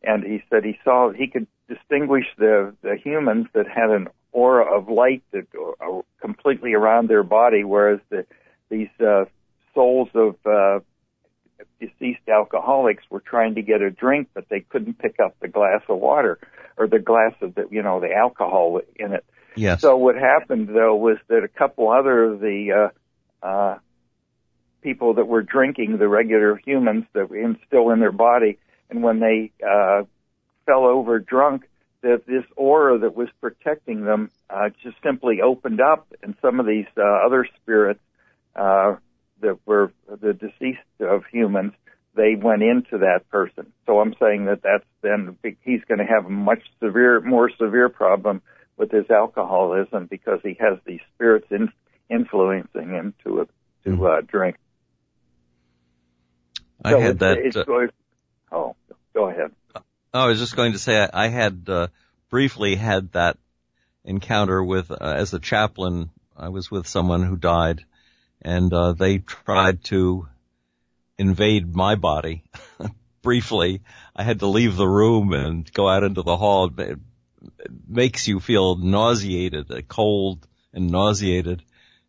and 0.02 0.24
he 0.24 0.42
said 0.50 0.64
he 0.64 0.80
saw 0.86 1.12
he 1.12 1.28
could 1.28 1.48
distinguish 1.68 2.26
the 2.38 2.74
the 2.84 2.96
humans 3.04 3.48
that 3.54 3.68
had 3.68 3.90
an 3.90 4.08
aura 4.32 4.78
of 4.78 4.88
light 4.88 5.24
that 5.32 5.48
uh, 5.82 6.02
completely 6.22 6.74
around 6.74 7.10
their 7.10 7.24
body, 7.24 7.66
whereas 7.66 8.00
the 8.10 8.26
these 8.70 8.88
uh, 9.02 9.26
souls 9.76 10.10
of 10.16 10.36
uh, 10.46 10.80
deceased 11.80 12.28
alcoholics 12.28 13.04
were 13.10 13.20
trying 13.20 13.56
to 13.56 13.62
get 13.62 13.82
a 13.82 13.92
drink, 13.92 14.30
but 14.34 14.50
they 14.50 14.62
couldn't 14.62 14.98
pick 14.98 15.20
up 15.24 15.36
the 15.40 15.48
glass 15.48 15.82
of 15.88 16.00
water 16.00 16.40
or 16.78 16.88
the 16.88 17.00
glass 17.00 17.34
of 17.42 17.56
the 17.56 17.68
you 17.70 17.84
know 17.84 18.00
the 18.00 18.14
alcohol 18.14 18.82
in 18.96 19.14
it. 19.14 19.26
Yes. 19.56 19.82
So 19.82 19.96
what 19.98 20.16
happened 20.16 20.70
though 20.70 20.96
was 20.96 21.18
that 21.28 21.44
a 21.44 21.48
couple 21.48 21.92
other 21.92 22.24
of 22.24 22.40
the 22.40 22.90
uh, 23.44 23.46
uh, 23.46 23.78
people 24.82 25.16
that 25.16 25.26
were 25.26 25.44
drinking, 25.44 25.98
the 25.98 26.08
regular 26.08 26.60
humans 26.66 27.06
that 27.14 27.30
were 27.30 27.38
in, 27.38 27.58
still 27.68 27.92
in 27.92 28.00
their 28.00 28.12
body, 28.12 28.58
and 28.90 29.02
when 29.04 29.20
they 29.20 29.52
uh, 29.66 30.04
fell 30.66 30.86
over 30.86 31.20
drunk, 31.20 31.68
that 32.02 32.24
this 32.28 32.44
aura 32.56 33.00
that 33.00 33.16
was 33.16 33.30
protecting 33.42 34.04
them 34.04 34.30
uh, 34.50 34.70
just 34.84 34.98
simply 35.04 35.42
opened 35.42 35.82
up, 35.82 36.08
and 36.22 36.36
some 36.42 36.60
of 36.60 36.66
these 36.66 36.86
uh, 36.98 37.26
other 37.26 37.48
spirits 37.62 38.02
uh, 38.56 38.96
that 39.41 39.58
were 39.65 39.91
the 40.08 40.34
deceased 40.34 40.80
of 41.00 41.24
humans, 41.32 41.74
they 42.15 42.36
went 42.36 42.63
into 42.63 43.00
that 43.00 43.30
person. 43.30 43.74
So 43.86 44.00
I'm 44.00 44.15
saying 44.19 44.45
that 44.45 44.62
that's 44.63 44.86
then 45.02 45.38
he's 45.63 45.82
going 45.88 46.00
to 46.00 46.06
have 46.06 46.26
a 46.26 46.30
much 46.30 46.63
severe, 46.82 47.19
more 47.21 47.50
severe 47.50 47.89
problem 47.89 48.41
with 48.78 48.91
his 48.91 49.10
alcoholism 49.10 50.06
because 50.10 50.39
he 50.43 50.58
has 50.60 50.80
these 50.86 51.02
spirits 51.13 51.48
in, 51.52 51.69
influencing 52.10 52.89
him 52.89 53.13
to 53.24 53.41
uh, 53.41 53.45
to 53.84 54.08
uh, 54.08 54.21
drink. 54.21 54.56
I 56.84 56.91
So 56.91 57.00
had 57.00 57.15
it's- 57.15 57.19
that. 57.19 57.38
it's 57.45 57.58
uh, 57.58 57.63
going- 57.63 57.89
oh, 58.52 58.76
go 59.13 59.30
ahead. 59.30 59.52
I 60.13 60.28
was 60.28 60.39
just 60.39 60.56
going 60.56 60.71
to 60.71 60.80
say 60.80 60.98
I, 60.98 61.26
I 61.26 61.28
had 61.28 61.65
uh, 61.67 61.88
briefly 62.30 62.76
had 62.76 63.12
that 63.13 63.38
encounter 64.06 64.63
with 64.63 64.89
uh, 64.91 64.95
as 65.02 65.34
a 65.34 65.39
chaplain. 65.39 66.10
I 66.38 66.50
was 66.50 66.71
with 66.71 66.88
someone 66.88 67.24
who 67.24 67.36
died, 67.36 67.84
and 68.41 68.71
uh, 68.74 68.93
they 68.93 69.19
tried 69.19 69.84
to 69.86 70.28
invade 71.17 71.76
my 71.76 71.95
body. 71.95 72.43
briefly, 73.26 73.82
I 74.15 74.24
had 74.24 74.39
to 74.39 74.48
leave 74.48 74.78
the 74.78 74.88
room 74.88 75.34
and 75.34 75.69
go 75.74 75.89
out 75.89 76.04
into 76.04 76.21
the 76.21 76.38
hall. 76.38 76.71
It, 76.78 77.00
makes 77.88 78.28
you 78.28 78.39
feel 78.39 78.76
nauseated, 78.76 79.71
uh, 79.71 79.82
cold 79.88 80.48
and 80.74 80.89
nauseated, 80.89 81.63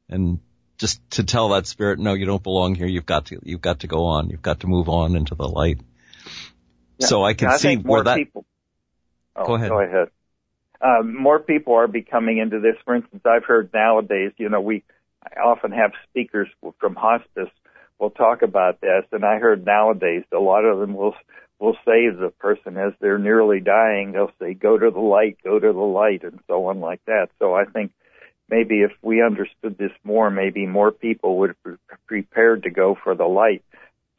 and 0.09 0.41
just 0.79 1.01
to 1.11 1.25
tell 1.25 1.51
that 1.51 1.67
spirit, 1.67 1.99
no, 1.99 2.15
you 2.15 2.27
don't 2.27 2.43
belong 2.43 2.75
here. 2.75 2.87
You've 2.87 3.07
got 3.07 3.27
to, 3.27 3.41
you've 3.43 3.61
got 3.61 3.81
to 3.81 3.87
go 3.87 4.05
on. 4.05 4.31
You've 4.31 4.43
got 4.43 4.61
to 4.61 4.67
move 4.67 4.89
on 4.89 5.17
into 5.17 5.35
the 5.35 5.49
light. 5.49 5.81
Yeah. 6.99 7.07
So 7.07 7.25
I 7.25 7.35
can 7.35 7.49
I 7.49 7.57
see 7.57 7.77
where 7.77 8.05
that. 8.05 8.17
people. 8.17 8.45
Oh, 9.35 9.47
Go 9.47 9.55
ahead. 9.55 9.69
Go 9.71 9.81
ahead. 9.81 10.09
Um, 10.81 11.17
more 11.17 11.39
people 11.39 11.75
are 11.75 11.89
becoming 11.89 12.39
into 12.39 12.61
this. 12.61 12.77
For 12.85 12.95
instance, 12.95 13.23
I've 13.25 13.45
heard 13.45 13.71
nowadays, 13.73 14.33
you 14.37 14.49
know, 14.49 14.61
we 14.61 14.85
often 15.45 15.73
have 15.73 15.93
speakers 16.11 16.49
from 16.79 16.95
hospice 16.95 17.51
will 17.99 18.11
talk 18.11 18.43
about 18.43 18.81
this, 18.81 19.05
and 19.13 19.25
I 19.25 19.39
heard 19.39 19.65
nowadays 19.65 20.25
a 20.33 20.39
lot 20.39 20.65
of 20.65 20.79
them 20.79 20.95
will 20.95 21.15
will 21.59 21.77
say 21.87 22.11
the 22.11 22.33
person 22.39 22.77
as 22.77 22.93
they're 23.01 23.19
nearly 23.19 23.61
dying, 23.61 24.13
they'll 24.13 24.33
say, 24.39 24.53
"Go 24.53 24.77
to 24.77 24.91
the 24.91 25.01
light, 25.01 25.39
go 25.43 25.59
to 25.59 25.73
the 25.73 25.79
light," 25.79 26.23
and 26.23 26.39
so 26.47 26.67
on 26.67 26.81
like 26.81 27.03
that. 27.07 27.31
So 27.39 27.55
I 27.55 27.65
think 27.65 27.93
maybe 28.51 28.83
if 28.83 28.93
we 29.03 29.23
understood 29.23 29.79
this 29.79 29.93
more, 30.05 30.31
maybe 30.31 30.67
more 30.67 30.93
people 30.93 31.39
would 31.39 31.55
be 31.65 31.77
prepared 32.07 32.65
to 32.65 32.71
go 32.71 32.95
for 32.95 33.15
the 33.15 33.25
light 33.27 33.63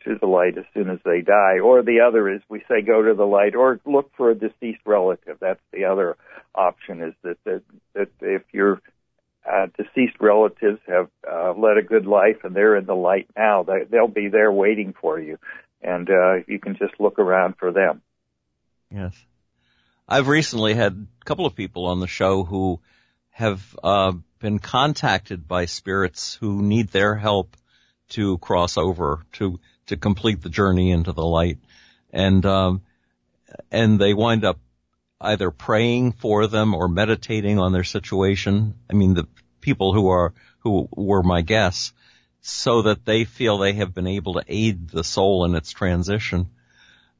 to 0.03 0.15
the 0.19 0.27
light 0.27 0.57
as 0.57 0.65
soon 0.73 0.89
as 0.89 0.99
they 1.03 1.21
die. 1.21 1.59
Or 1.59 1.81
the 1.81 2.01
other 2.01 2.29
is 2.29 2.41
we 2.49 2.63
say 2.67 2.81
go 2.81 3.01
to 3.01 3.13
the 3.13 3.25
light 3.25 3.55
or 3.55 3.79
look 3.85 4.11
for 4.15 4.31
a 4.31 4.35
deceased 4.35 4.81
relative. 4.85 5.37
That's 5.39 5.61
the 5.71 5.85
other 5.85 6.15
option 6.55 7.01
is 7.01 7.13
that, 7.23 7.37
that, 7.43 7.61
that 7.93 8.09
if 8.21 8.43
you're 8.51 8.81
uh, 9.47 9.67
deceased 9.77 10.17
relatives 10.19 10.79
have 10.87 11.09
uh, 11.29 11.53
led 11.53 11.77
a 11.77 11.83
good 11.83 12.05
life 12.05 12.37
and 12.43 12.55
they're 12.55 12.75
in 12.75 12.85
the 12.85 12.95
light 12.95 13.27
now. 13.35 13.63
They, 13.63 13.85
they'll 13.89 14.07
be 14.07 14.27
there 14.29 14.51
waiting 14.51 14.93
for 14.99 15.19
you, 15.19 15.37
and 15.81 16.09
uh, 16.09 16.35
you 16.47 16.59
can 16.59 16.75
just 16.77 16.99
look 16.99 17.19
around 17.19 17.55
for 17.57 17.71
them. 17.71 18.01
Yes, 18.91 19.13
I've 20.07 20.27
recently 20.27 20.73
had 20.73 21.07
a 21.21 21.25
couple 21.25 21.45
of 21.45 21.55
people 21.55 21.85
on 21.87 21.99
the 21.99 22.07
show 22.07 22.43
who 22.43 22.79
have 23.31 23.61
uh, 23.83 24.13
been 24.39 24.59
contacted 24.59 25.47
by 25.47 25.65
spirits 25.65 26.35
who 26.35 26.61
need 26.61 26.89
their 26.89 27.15
help 27.15 27.55
to 28.09 28.37
cross 28.39 28.77
over 28.77 29.25
to 29.33 29.59
to 29.87 29.97
complete 29.97 30.41
the 30.41 30.49
journey 30.49 30.91
into 30.91 31.13
the 31.13 31.25
light, 31.25 31.59
and 32.11 32.45
um, 32.45 32.81
and 33.71 33.99
they 33.99 34.13
wind 34.13 34.43
up 34.43 34.59
either 35.19 35.51
praying 35.51 36.11
for 36.11 36.47
them 36.47 36.73
or 36.73 36.87
meditating 36.87 37.59
on 37.59 37.71
their 37.71 37.83
situation. 37.83 38.75
I 38.89 38.93
mean, 38.93 39.13
the 39.13 39.27
people 39.61 39.93
who 39.93 40.09
are, 40.09 40.33
who 40.59 40.87
were 40.91 41.23
my 41.23 41.41
guests, 41.41 41.93
so 42.41 42.83
that 42.83 43.03
they 43.03 43.25
feel 43.25 43.57
they 43.57 43.73
have 43.73 43.93
been 43.93 44.07
able 44.07 44.35
to 44.35 44.43
aid 44.47 44.89
the 44.89 45.03
soul 45.03 45.45
in 45.45 45.55
its 45.55 45.71
transition. 45.71 46.49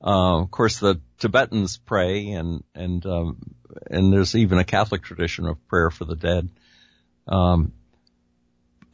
Uh, 0.02 0.42
of 0.42 0.52
course, 0.52 0.80
the 0.80 1.02
Tibetans 1.18 1.78
pray, 1.78 2.30
and 2.30 2.64
and 2.76 3.04
um, 3.06 3.56
and 3.90 4.14
there's 4.14 4.36
even 4.36 4.60
a 4.60 4.64
Catholic 4.64 5.02
tradition 5.02 5.48
of 5.48 5.68
prayer 5.68 5.90
for 5.90 6.06
the 6.06 6.16
dead. 6.16 6.50
Um, 7.28 7.74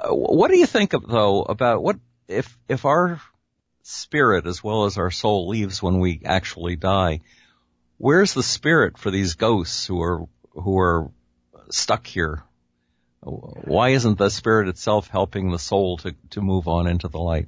what 0.09 0.49
do 0.49 0.57
you 0.57 0.65
think 0.65 0.93
of 0.93 1.07
though 1.07 1.43
about 1.43 1.83
what 1.83 1.97
if 2.27 2.57
if 2.67 2.85
our 2.85 3.21
spirit 3.83 4.47
as 4.47 4.63
well 4.63 4.85
as 4.85 4.97
our 4.97 5.11
soul 5.11 5.49
leaves 5.49 5.83
when 5.83 5.99
we 5.99 6.21
actually 6.25 6.77
die? 6.77 7.19
Where's 8.03 8.33
the 8.33 8.43
spirit 8.43 8.97
for 8.97 9.11
these 9.11 9.35
ghosts 9.35 9.87
who 9.87 10.01
are 10.01 10.27
who 10.51 10.77
are 10.77 11.09
stuck 11.69 12.05
here? 12.05 12.43
Why 13.21 13.89
isn't 13.89 14.17
the 14.17 14.29
spirit 14.29 14.67
itself 14.67 15.07
helping 15.07 15.51
the 15.51 15.57
soul 15.57 15.97
to 15.99 16.13
to 16.31 16.41
move 16.41 16.67
on 16.67 16.85
into 16.85 17.07
the 17.07 17.19
light? 17.19 17.47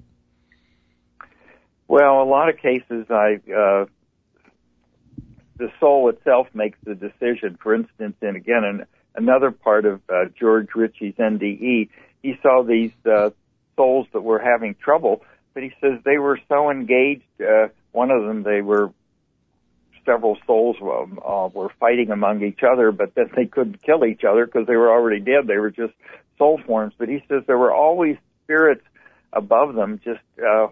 Well, 1.89 2.23
a 2.23 2.29
lot 2.37 2.47
of 2.47 2.57
cases, 2.57 3.05
I 3.09 3.41
uh, 3.51 3.85
the 5.57 5.71
soul 5.81 6.09
itself 6.09 6.47
makes 6.53 6.79
the 6.85 6.95
decision. 6.95 7.57
For 7.61 7.75
instance, 7.75 8.15
and 8.21 8.37
again, 8.37 8.63
in 8.63 8.85
another 9.13 9.51
part 9.51 9.85
of 9.85 10.01
uh, 10.07 10.25
George 10.39 10.69
Ritchie's 10.73 11.15
NDE, 11.15 11.89
he 12.23 12.39
saw 12.41 12.63
these 12.63 12.93
uh, 13.05 13.31
souls 13.75 14.07
that 14.13 14.21
were 14.21 14.39
having 14.39 14.75
trouble, 14.75 15.21
but 15.53 15.63
he 15.63 15.73
says 15.81 15.99
they 16.05 16.17
were 16.17 16.39
so 16.47 16.71
engaged. 16.71 17.23
Uh, 17.41 17.67
one 17.91 18.09
of 18.09 18.23
them, 18.25 18.43
they 18.43 18.61
were 18.61 18.93
several 20.05 20.37
souls 20.45 20.77
of 20.81 21.17
uh, 21.17 21.49
were 21.53 21.71
fighting 21.79 22.11
among 22.11 22.43
each 22.43 22.61
other, 22.63 22.91
but 22.91 23.15
then 23.15 23.29
they 23.35 23.45
couldn't 23.45 23.83
kill 23.83 24.05
each 24.05 24.23
other 24.23 24.45
because 24.45 24.67
they 24.67 24.75
were 24.75 24.91
already 24.91 25.19
dead. 25.19 25.47
They 25.47 25.57
were 25.57 25.71
just 25.71 25.93
soul 26.37 26.59
forms. 26.65 26.93
But 26.97 27.09
he 27.09 27.23
says 27.27 27.43
there 27.47 27.57
were 27.57 27.73
always 27.73 28.17
spirits 28.43 28.83
above 29.33 29.75
them, 29.75 29.99
just 30.03 30.21
uh, 30.41 30.67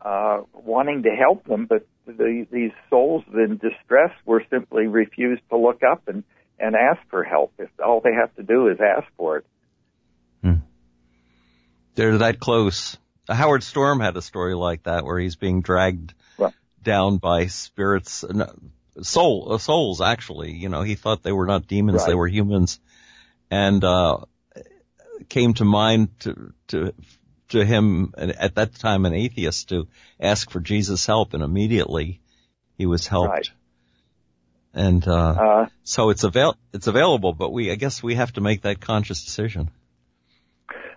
uh, 0.00 0.42
wanting 0.52 1.02
to 1.04 1.10
help 1.10 1.46
them, 1.46 1.66
but 1.66 1.86
the, 2.06 2.46
these 2.50 2.72
souls 2.90 3.24
in 3.32 3.56
distress 3.56 4.10
were 4.26 4.44
simply 4.50 4.86
refused 4.86 5.42
to 5.50 5.56
look 5.56 5.82
up 5.82 6.06
and 6.06 6.22
and 6.58 6.76
ask 6.76 7.00
for 7.10 7.24
help. 7.24 7.52
If 7.58 7.68
all 7.84 8.00
they 8.00 8.12
have 8.12 8.34
to 8.36 8.42
do 8.42 8.68
is 8.68 8.78
ask 8.80 9.06
for 9.16 9.38
it. 9.38 9.46
Hmm. 10.42 10.54
They're 11.96 12.18
that 12.18 12.38
close. 12.38 12.96
Howard 13.28 13.62
Storm 13.62 14.00
had 14.00 14.16
a 14.16 14.22
story 14.22 14.54
like 14.54 14.84
that 14.84 15.04
where 15.04 15.18
he's 15.18 15.36
being 15.36 15.62
dragged 15.62 16.14
down 16.84 17.16
by 17.16 17.46
spirits, 17.46 18.24
soul, 19.02 19.52
uh, 19.52 19.58
souls 19.58 20.00
actually. 20.00 20.52
You 20.52 20.68
know, 20.68 20.82
he 20.82 20.94
thought 20.94 21.22
they 21.22 21.32
were 21.32 21.46
not 21.46 21.66
demons, 21.66 21.98
right. 21.98 22.08
they 22.08 22.14
were 22.14 22.28
humans, 22.28 22.80
and 23.50 23.82
uh, 23.82 24.18
came 25.28 25.54
to 25.54 25.64
mind 25.64 26.08
to 26.20 26.52
to 26.68 26.94
to 27.50 27.64
him 27.64 28.12
at 28.16 28.56
that 28.56 28.74
time 28.74 29.06
an 29.06 29.14
atheist 29.14 29.68
to 29.68 29.88
ask 30.18 30.50
for 30.50 30.60
Jesus' 30.60 31.06
help, 31.06 31.34
and 31.34 31.42
immediately 31.42 32.20
he 32.76 32.86
was 32.86 33.06
helped. 33.06 33.30
Right. 33.30 33.50
And 34.72 35.06
uh, 35.06 35.14
uh, 35.14 35.66
so 35.84 36.10
it's 36.10 36.24
avail 36.24 36.56
it's 36.72 36.88
available, 36.88 37.32
but 37.32 37.52
we 37.52 37.70
I 37.70 37.76
guess 37.76 38.02
we 38.02 38.16
have 38.16 38.32
to 38.32 38.40
make 38.40 38.62
that 38.62 38.80
conscious 38.80 39.24
decision. 39.24 39.70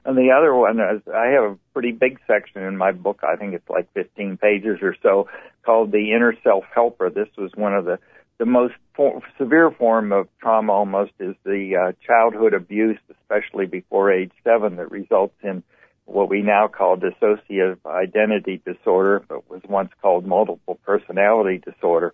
And 0.08 0.18
the 0.18 0.32
other 0.32 0.56
one 0.56 0.80
is 0.80 1.02
I 1.14 1.28
have 1.28 1.44
a 1.44 1.58
pretty 1.74 1.92
big 1.92 2.18
section 2.26 2.64
in 2.64 2.78
my 2.78 2.94
book. 2.94 3.20
I 3.24 3.36
think 3.36 3.54
it's 3.54 3.70
like 3.70 3.92
15 3.94 4.38
pages 4.38 4.78
or 4.82 4.96
so 5.04 5.28
called 5.66 5.92
the 5.92 6.14
inner 6.14 6.34
self 6.46 6.64
helper. 6.74 7.10
This 7.10 7.28
was 7.38 7.52
one 7.56 7.76
of 7.76 7.84
the 7.84 8.00
the 8.38 8.46
most 8.46 8.76
for, 8.96 9.22
severe 9.38 9.70
form 9.70 10.14
of 10.14 10.30
trauma 10.40 10.72
almost 10.72 11.12
is 11.20 11.36
the 11.44 11.76
uh, 11.76 11.92
childhood 12.06 12.54
abuse, 12.54 13.00
especially 13.10 13.66
before 13.66 14.10
age 14.10 14.32
seven, 14.46 14.78
that 14.78 14.92
results 14.92 15.36
in 15.44 15.62
what 16.06 16.30
we 16.30 16.42
now 16.42 16.70
call 16.70 16.96
dissociative 16.96 17.80
identity 17.86 18.62
disorder, 18.66 19.22
but 19.28 19.50
was 19.50 19.62
once 19.68 19.90
called 20.02 20.26
multiple 20.26 20.80
personality 20.86 21.58
disorder. 21.58 22.14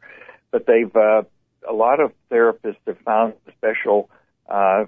But 0.49 0.65
they've 0.65 0.95
uh, 0.95 1.23
a 1.69 1.73
lot 1.73 1.99
of 1.99 2.11
therapists 2.31 2.77
have 2.87 2.97
found 3.05 3.33
special 3.55 4.09
uh, 4.49 4.85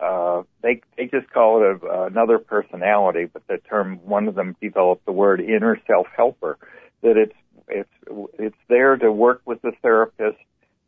uh, 0.00 0.42
they 0.62 0.80
they 0.96 1.06
just 1.06 1.30
call 1.30 1.62
it 1.62 1.82
a, 1.82 2.04
another 2.04 2.38
personality, 2.38 3.26
but 3.32 3.46
the 3.46 3.58
term 3.68 3.98
one 4.04 4.28
of 4.28 4.34
them 4.34 4.56
developed 4.60 5.06
the 5.06 5.12
word 5.12 5.40
inner 5.40 5.80
self 5.86 6.06
helper. 6.16 6.58
That 7.02 7.16
it's 7.16 7.36
it's 7.68 8.28
it's 8.38 8.58
there 8.68 8.96
to 8.96 9.10
work 9.10 9.42
with 9.44 9.62
the 9.62 9.72
therapist 9.82 10.38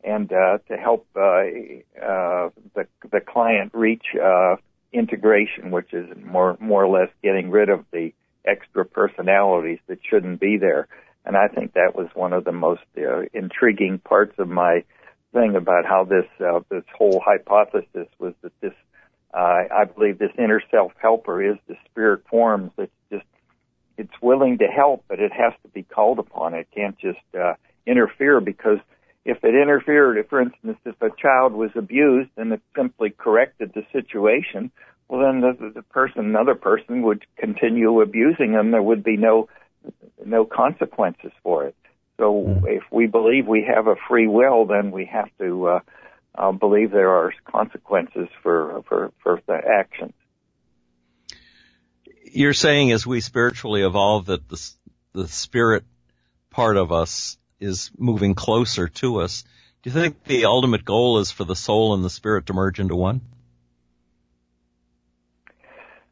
and 0.03 0.31
uh, 0.31 0.59
to 0.67 0.77
help 0.77 1.07
uh, 1.15 1.19
uh, 1.19 2.49
the 2.75 2.87
the 3.11 3.21
client 3.25 3.71
reach 3.73 4.05
uh, 4.21 4.55
integration, 4.93 5.71
which 5.71 5.93
is 5.93 6.07
more 6.23 6.57
more 6.59 6.83
or 6.83 6.99
less 6.99 7.09
getting 7.23 7.49
rid 7.49 7.69
of 7.69 7.85
the 7.91 8.13
extra 8.45 8.85
personalities 8.85 9.79
that 9.87 9.99
shouldn't 10.07 10.39
be 10.39 10.57
there. 10.57 10.87
And 11.25 11.35
I 11.35 11.47
think 11.47 11.73
that 11.73 11.95
was 11.95 12.07
one 12.13 12.33
of 12.33 12.45
the 12.45 12.51
most 12.51 12.81
uh, 12.97 13.21
intriguing 13.33 13.99
parts 13.99 14.33
of 14.39 14.47
my 14.47 14.83
thing 15.33 15.55
about 15.55 15.85
how 15.85 16.05
this 16.05 16.25
uh, 16.39 16.61
this 16.69 16.85
whole 16.97 17.21
hypothesis 17.23 18.07
was 18.19 18.33
that 18.41 18.53
this 18.61 18.73
uh, 19.33 19.63
I 19.71 19.85
believe 19.85 20.17
this 20.17 20.31
inner 20.37 20.61
self 20.71 20.91
helper 21.01 21.43
is 21.43 21.57
the 21.67 21.75
spirit 21.89 22.23
forms 22.29 22.71
that's 22.77 22.91
just 23.11 23.25
it's 23.97 24.21
willing 24.21 24.57
to 24.59 24.67
help, 24.67 25.03
but 25.07 25.19
it 25.19 25.31
has 25.31 25.53
to 25.63 25.67
be 25.69 25.83
called 25.83 26.19
upon. 26.19 26.53
It 26.53 26.67
can't 26.73 26.97
just 26.97 27.19
uh, 27.39 27.53
interfere 27.85 28.39
because 28.39 28.79
if 29.25 29.43
it 29.43 29.53
interfered, 29.55 30.17
if, 30.17 30.29
for 30.29 30.41
instance, 30.41 30.77
if 30.85 31.01
a 31.01 31.09
child 31.21 31.53
was 31.53 31.71
abused 31.75 32.31
and 32.37 32.53
it 32.53 32.61
simply 32.75 33.09
corrected 33.09 33.73
the 33.73 33.85
situation, 33.91 34.71
well, 35.07 35.21
then 35.21 35.41
the, 35.41 35.71
the 35.75 35.81
person, 35.81 36.25
another 36.25 36.55
person, 36.55 37.01
would 37.01 37.25
continue 37.37 38.01
abusing 38.01 38.53
them. 38.53 38.71
There 38.71 38.81
would 38.81 39.03
be 39.03 39.17
no 39.17 39.49
no 40.25 40.45
consequences 40.45 41.31
for 41.43 41.65
it. 41.65 41.75
So, 42.17 42.33
mm-hmm. 42.33 42.67
if 42.67 42.83
we 42.91 43.07
believe 43.07 43.47
we 43.47 43.63
have 43.73 43.87
a 43.87 43.95
free 44.07 44.27
will, 44.27 44.65
then 44.65 44.91
we 44.91 45.05
have 45.05 45.29
to 45.39 45.67
uh, 45.67 45.79
uh, 46.35 46.51
believe 46.51 46.91
there 46.91 47.09
are 47.09 47.33
consequences 47.45 48.27
for 48.41 48.83
for 48.87 49.11
for 49.23 49.41
the 49.47 49.53
actions. 49.53 50.13
You're 52.31 52.53
saying 52.53 52.91
as 52.91 53.05
we 53.05 53.21
spiritually 53.21 53.81
evolve 53.81 54.27
that 54.27 54.47
the 54.47 54.71
the 55.13 55.27
spirit 55.27 55.83
part 56.49 56.77
of 56.77 56.91
us 56.91 57.37
is 57.59 57.91
moving 57.97 58.35
closer 58.35 58.87
to 58.87 59.21
us. 59.21 59.43
Do 59.81 59.89
you 59.89 59.93
think 59.93 60.23
the 60.25 60.45
ultimate 60.45 60.83
goal 60.83 61.19
is 61.19 61.31
for 61.31 61.45
the 61.45 61.55
soul 61.55 61.93
and 61.93 62.03
the 62.03 62.09
spirit 62.09 62.47
to 62.47 62.53
merge 62.53 62.79
into 62.79 62.95
one? 62.95 63.21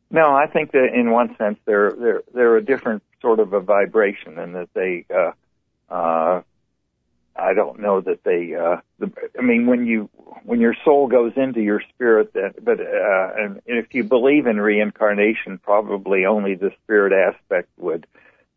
No, 0.09 0.33
I 0.33 0.47
think 0.47 0.71
that 0.71 0.93
in 0.93 1.11
one 1.11 1.35
sense 1.37 1.59
they're 1.65 1.91
they're 1.91 2.23
they're 2.33 2.57
a 2.57 2.63
different 2.63 3.03
sort 3.21 3.39
of 3.39 3.53
a 3.53 3.59
vibration, 3.59 4.39
and 4.39 4.55
that 4.55 4.69
they 4.73 5.05
uh, 5.13 5.31
uh, 5.93 6.41
I 7.37 7.53
don't 7.53 7.79
know 7.79 8.01
that 8.01 8.23
they. 8.23 8.55
Uh, 8.55 8.77
the, 8.99 9.11
I 9.37 9.41
mean, 9.41 9.67
when 9.67 9.85
you 9.85 10.09
when 10.43 10.59
your 10.59 10.75
soul 10.83 11.07
goes 11.07 11.33
into 11.35 11.61
your 11.61 11.81
spirit, 11.93 12.33
that 12.33 12.63
but 12.63 12.79
uh, 12.79 13.43
and 13.43 13.61
if 13.65 13.93
you 13.93 14.03
believe 14.03 14.47
in 14.47 14.59
reincarnation, 14.59 15.59
probably 15.59 16.25
only 16.25 16.55
the 16.55 16.71
spirit 16.83 17.13
aspect 17.13 17.69
would 17.77 18.07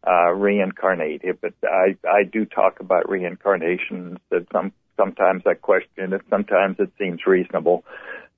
uh, 0.07 0.31
reincarnate 0.31 1.23
it. 1.25 1.41
But 1.41 1.55
I 1.63 1.97
I 2.09 2.25
do 2.25 2.45
talk 2.45 2.81
about 2.81 3.09
reincarnation. 3.09 4.19
That 4.31 4.47
some 4.53 4.73
sometimes 4.97 5.43
I 5.47 5.55
question 5.55 6.13
it. 6.13 6.23
Sometimes 6.31 6.77
it 6.79 6.91
seems 6.99 7.27
reasonable. 7.27 7.85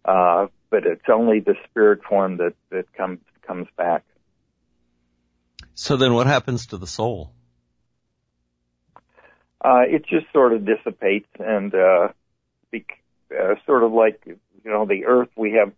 Uh, 0.04 0.46
but 0.70 0.86
it's 0.86 1.08
only 1.12 1.40
the 1.40 1.54
spirit 1.68 2.00
form 2.02 2.38
that 2.38 2.54
that 2.70 2.92
comes 2.94 3.20
comes 3.46 3.68
back. 3.76 4.04
So 5.74 5.96
then, 5.96 6.14
what 6.14 6.26
happens 6.26 6.66
to 6.66 6.78
the 6.78 6.86
soul? 6.86 7.32
Uh, 9.64 9.82
it 9.86 10.04
just 10.06 10.26
sort 10.32 10.52
of 10.52 10.64
dissipates 10.64 11.28
and 11.38 11.74
uh, 11.74 12.08
be, 12.70 12.84
uh, 13.30 13.54
sort 13.66 13.82
of 13.84 13.92
like 13.92 14.20
you 14.26 14.70
know 14.70 14.86
the 14.86 15.06
earth 15.06 15.28
we 15.36 15.52
have 15.52 15.72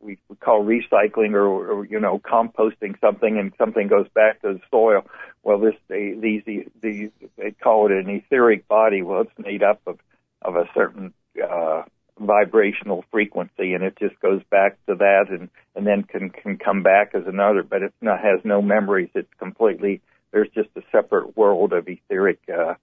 we, 0.00 0.18
we 0.28 0.36
call 0.36 0.64
recycling 0.64 1.32
or, 1.32 1.46
or 1.46 1.84
you 1.84 1.98
know 1.98 2.18
composting 2.18 2.98
something 3.00 3.38
and 3.38 3.52
something 3.58 3.88
goes 3.88 4.06
back 4.14 4.40
to 4.42 4.54
the 4.54 4.60
soil. 4.70 5.02
Well, 5.42 5.58
this 5.58 5.74
they, 5.88 6.14
these 6.18 6.42
these 6.80 7.10
they 7.36 7.50
call 7.50 7.86
it 7.86 7.92
an 7.92 8.08
etheric 8.08 8.68
body. 8.68 9.02
Well, 9.02 9.22
it's 9.22 9.38
made 9.38 9.62
up 9.62 9.80
of 9.86 9.98
of 10.42 10.56
a 10.56 10.68
certain 10.74 11.12
uh, 11.42 11.82
vibrational 12.18 13.04
frequency, 13.10 13.74
and 13.74 13.82
it 13.82 13.96
just 13.98 14.18
goes 14.20 14.42
back 14.50 14.78
to 14.86 14.94
that, 14.96 15.26
and 15.30 15.48
and 15.74 15.86
then 15.86 16.02
can 16.04 16.30
can 16.30 16.56
come 16.56 16.82
back 16.82 17.12
as 17.14 17.26
another. 17.26 17.62
But 17.62 17.82
it 17.82 17.92
not 18.00 18.20
has 18.20 18.40
no 18.44 18.62
memories. 18.62 19.10
It's 19.14 19.32
completely 19.38 20.00
there's 20.36 20.50
just 20.50 20.68
a 20.76 20.82
separate 20.92 21.34
world 21.34 21.72
of 21.72 21.88
etheric 21.88 22.40
uh, 22.52 22.74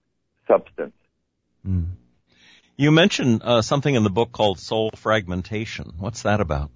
substance. 0.47 0.95
Mm. 1.67 1.91
You 2.75 2.91
mentioned 2.91 3.43
uh, 3.43 3.61
something 3.61 3.93
in 3.93 4.03
the 4.03 4.09
book 4.09 4.31
called 4.31 4.57
soul 4.57 4.89
fragmentation. 4.95 5.93
What's 5.99 6.23
that 6.23 6.41
about? 6.41 6.71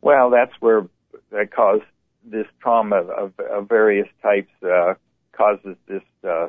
Well, 0.00 0.30
that's 0.30 0.52
where 0.60 0.88
that 1.32 1.52
cause 1.54 1.82
this 2.24 2.46
trauma 2.62 2.96
of, 2.96 3.38
of 3.38 3.68
various 3.68 4.08
types 4.22 4.50
uh, 4.62 4.94
causes 5.32 5.76
this 5.86 6.02
uh, 6.26 6.48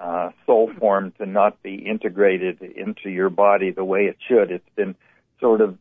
uh, 0.00 0.30
soul 0.46 0.72
form 0.78 1.12
to 1.18 1.26
not 1.26 1.62
be 1.62 1.74
integrated 1.74 2.62
into 2.62 3.10
your 3.10 3.28
body 3.28 3.70
the 3.70 3.84
way 3.84 4.04
it 4.04 4.16
should. 4.26 4.50
It's 4.50 4.74
been 4.76 4.94
sort 5.40 5.60
of 5.60 5.76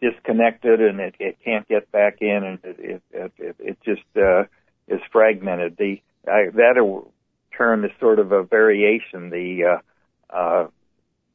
disconnected 0.00 0.80
and 0.80 0.98
it, 0.98 1.14
it 1.18 1.36
can't 1.44 1.68
get 1.68 1.92
back 1.92 2.22
in 2.22 2.42
and 2.42 2.58
it, 2.64 3.02
it, 3.12 3.32
it, 3.36 3.56
it 3.58 3.78
just 3.84 4.06
uh, 4.16 4.44
is 4.88 5.00
fragmented. 5.12 5.76
The 5.76 6.00
I, 6.26 6.50
that 6.54 7.02
term 7.56 7.84
is 7.84 7.90
sort 8.00 8.18
of 8.18 8.32
a 8.32 8.42
variation. 8.42 9.30
The 9.30 9.80
uh, 10.32 10.34
uh, 10.34 10.66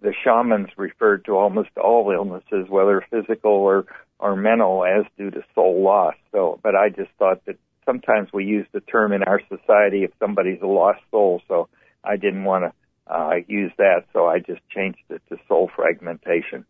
the 0.02 0.14
shamans 0.24 0.70
referred 0.78 1.26
to 1.26 1.34
almost 1.34 1.70
all 1.78 2.12
illnesses, 2.12 2.70
whether 2.70 3.04
physical 3.10 3.52
or 3.52 3.86
or 4.20 4.36
mental, 4.36 4.86
as 4.86 5.06
due 5.18 5.32
to 5.32 5.44
soul 5.56 5.84
loss. 5.84 6.16
So, 6.32 6.60
but 6.64 6.76
I 6.76 6.90
just 6.90 7.12
thought 7.20 7.46
that 7.46 7.58
sometimes 7.86 8.30
we 8.34 8.46
use 8.46 8.68
the 8.72 8.82
term 8.82 9.12
in 9.12 9.24
our 9.24 9.42
society 9.50 10.04
if 10.04 10.12
somebody's 10.20 10.62
a 10.62 10.68
lost 10.68 11.02
soul. 11.12 11.42
So 11.48 11.68
I 12.04 12.16
didn't 12.16 12.46
want 12.46 12.66
to 12.66 13.14
uh, 13.14 13.36
use 13.48 13.72
that, 13.78 14.06
so 14.14 14.28
I 14.28 14.40
just 14.40 14.62
changed 14.70 15.00
it 15.10 15.22
to 15.30 15.38
soul 15.48 15.70
fragmentation. 15.76 16.66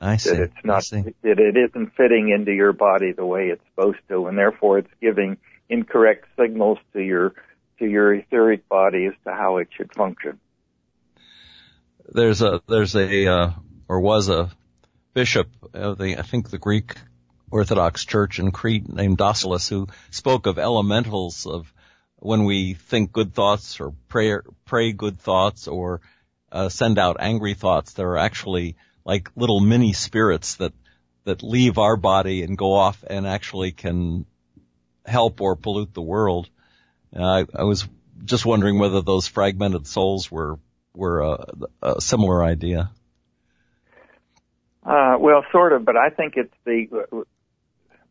I 0.00 0.16
see. 0.16 0.30
That 0.30 0.40
it's 0.40 0.64
not 0.64 0.84
that 0.84 1.14
it 1.22 1.56
isn't 1.56 1.94
fitting 1.96 2.30
into 2.30 2.52
your 2.52 2.72
body 2.72 3.12
the 3.12 3.26
way 3.26 3.48
it's 3.48 3.62
supposed 3.70 4.00
to, 4.08 4.26
and 4.26 4.36
therefore 4.36 4.78
it's 4.78 4.90
giving 5.00 5.36
incorrect 5.68 6.26
signals 6.38 6.78
to 6.92 7.00
your 7.00 7.34
to 7.78 7.86
your 7.86 8.14
etheric 8.14 8.68
body 8.68 9.06
as 9.06 9.14
to 9.24 9.32
how 9.32 9.58
it 9.58 9.68
should 9.76 9.92
function. 9.94 10.38
There's 12.08 12.42
a 12.42 12.62
there's 12.68 12.94
a 12.94 13.26
uh, 13.26 13.50
or 13.88 14.00
was 14.00 14.28
a 14.28 14.50
bishop 15.14 15.48
of 15.72 15.98
the 15.98 16.18
I 16.18 16.22
think 16.22 16.50
the 16.50 16.58
Greek 16.58 16.94
Orthodox 17.50 18.04
Church 18.04 18.38
in 18.38 18.50
Crete 18.50 18.88
named 18.88 19.18
Daskalos 19.18 19.68
who 19.68 19.88
spoke 20.10 20.46
of 20.46 20.58
elementals 20.58 21.46
of 21.46 21.72
when 22.16 22.44
we 22.44 22.74
think 22.74 23.12
good 23.12 23.34
thoughts 23.34 23.80
or 23.80 23.94
pray 24.08 24.38
pray 24.64 24.92
good 24.92 25.18
thoughts 25.20 25.68
or 25.68 26.00
uh, 26.52 26.68
send 26.68 26.98
out 26.98 27.16
angry 27.20 27.54
thoughts. 27.54 27.92
There 27.92 28.10
are 28.10 28.18
actually 28.18 28.76
like 29.04 29.30
little 29.36 29.60
mini 29.60 29.92
spirits 29.92 30.56
that 30.56 30.72
that 31.24 31.42
leave 31.42 31.78
our 31.78 31.96
body 31.96 32.42
and 32.42 32.58
go 32.58 32.74
off 32.74 33.02
and 33.08 33.26
actually 33.26 33.72
can 33.72 34.26
help 35.04 35.40
or 35.40 35.56
pollute 35.56 35.94
the 35.94 36.02
world. 36.02 36.48
Uh, 37.14 37.22
I, 37.22 37.46
I 37.54 37.62
was 37.64 37.86
just 38.24 38.46
wondering 38.46 38.78
whether 38.78 39.02
those 39.02 39.26
fragmented 39.26 39.86
souls 39.86 40.30
were 40.30 40.58
were 40.94 41.20
a, 41.20 41.46
a 41.82 42.00
similar 42.00 42.42
idea. 42.42 42.90
Uh, 44.84 45.16
well, 45.18 45.44
sort 45.50 45.72
of, 45.72 45.84
but 45.84 45.96
I 45.96 46.10
think 46.10 46.34
it's 46.36 46.54
the 46.64 47.24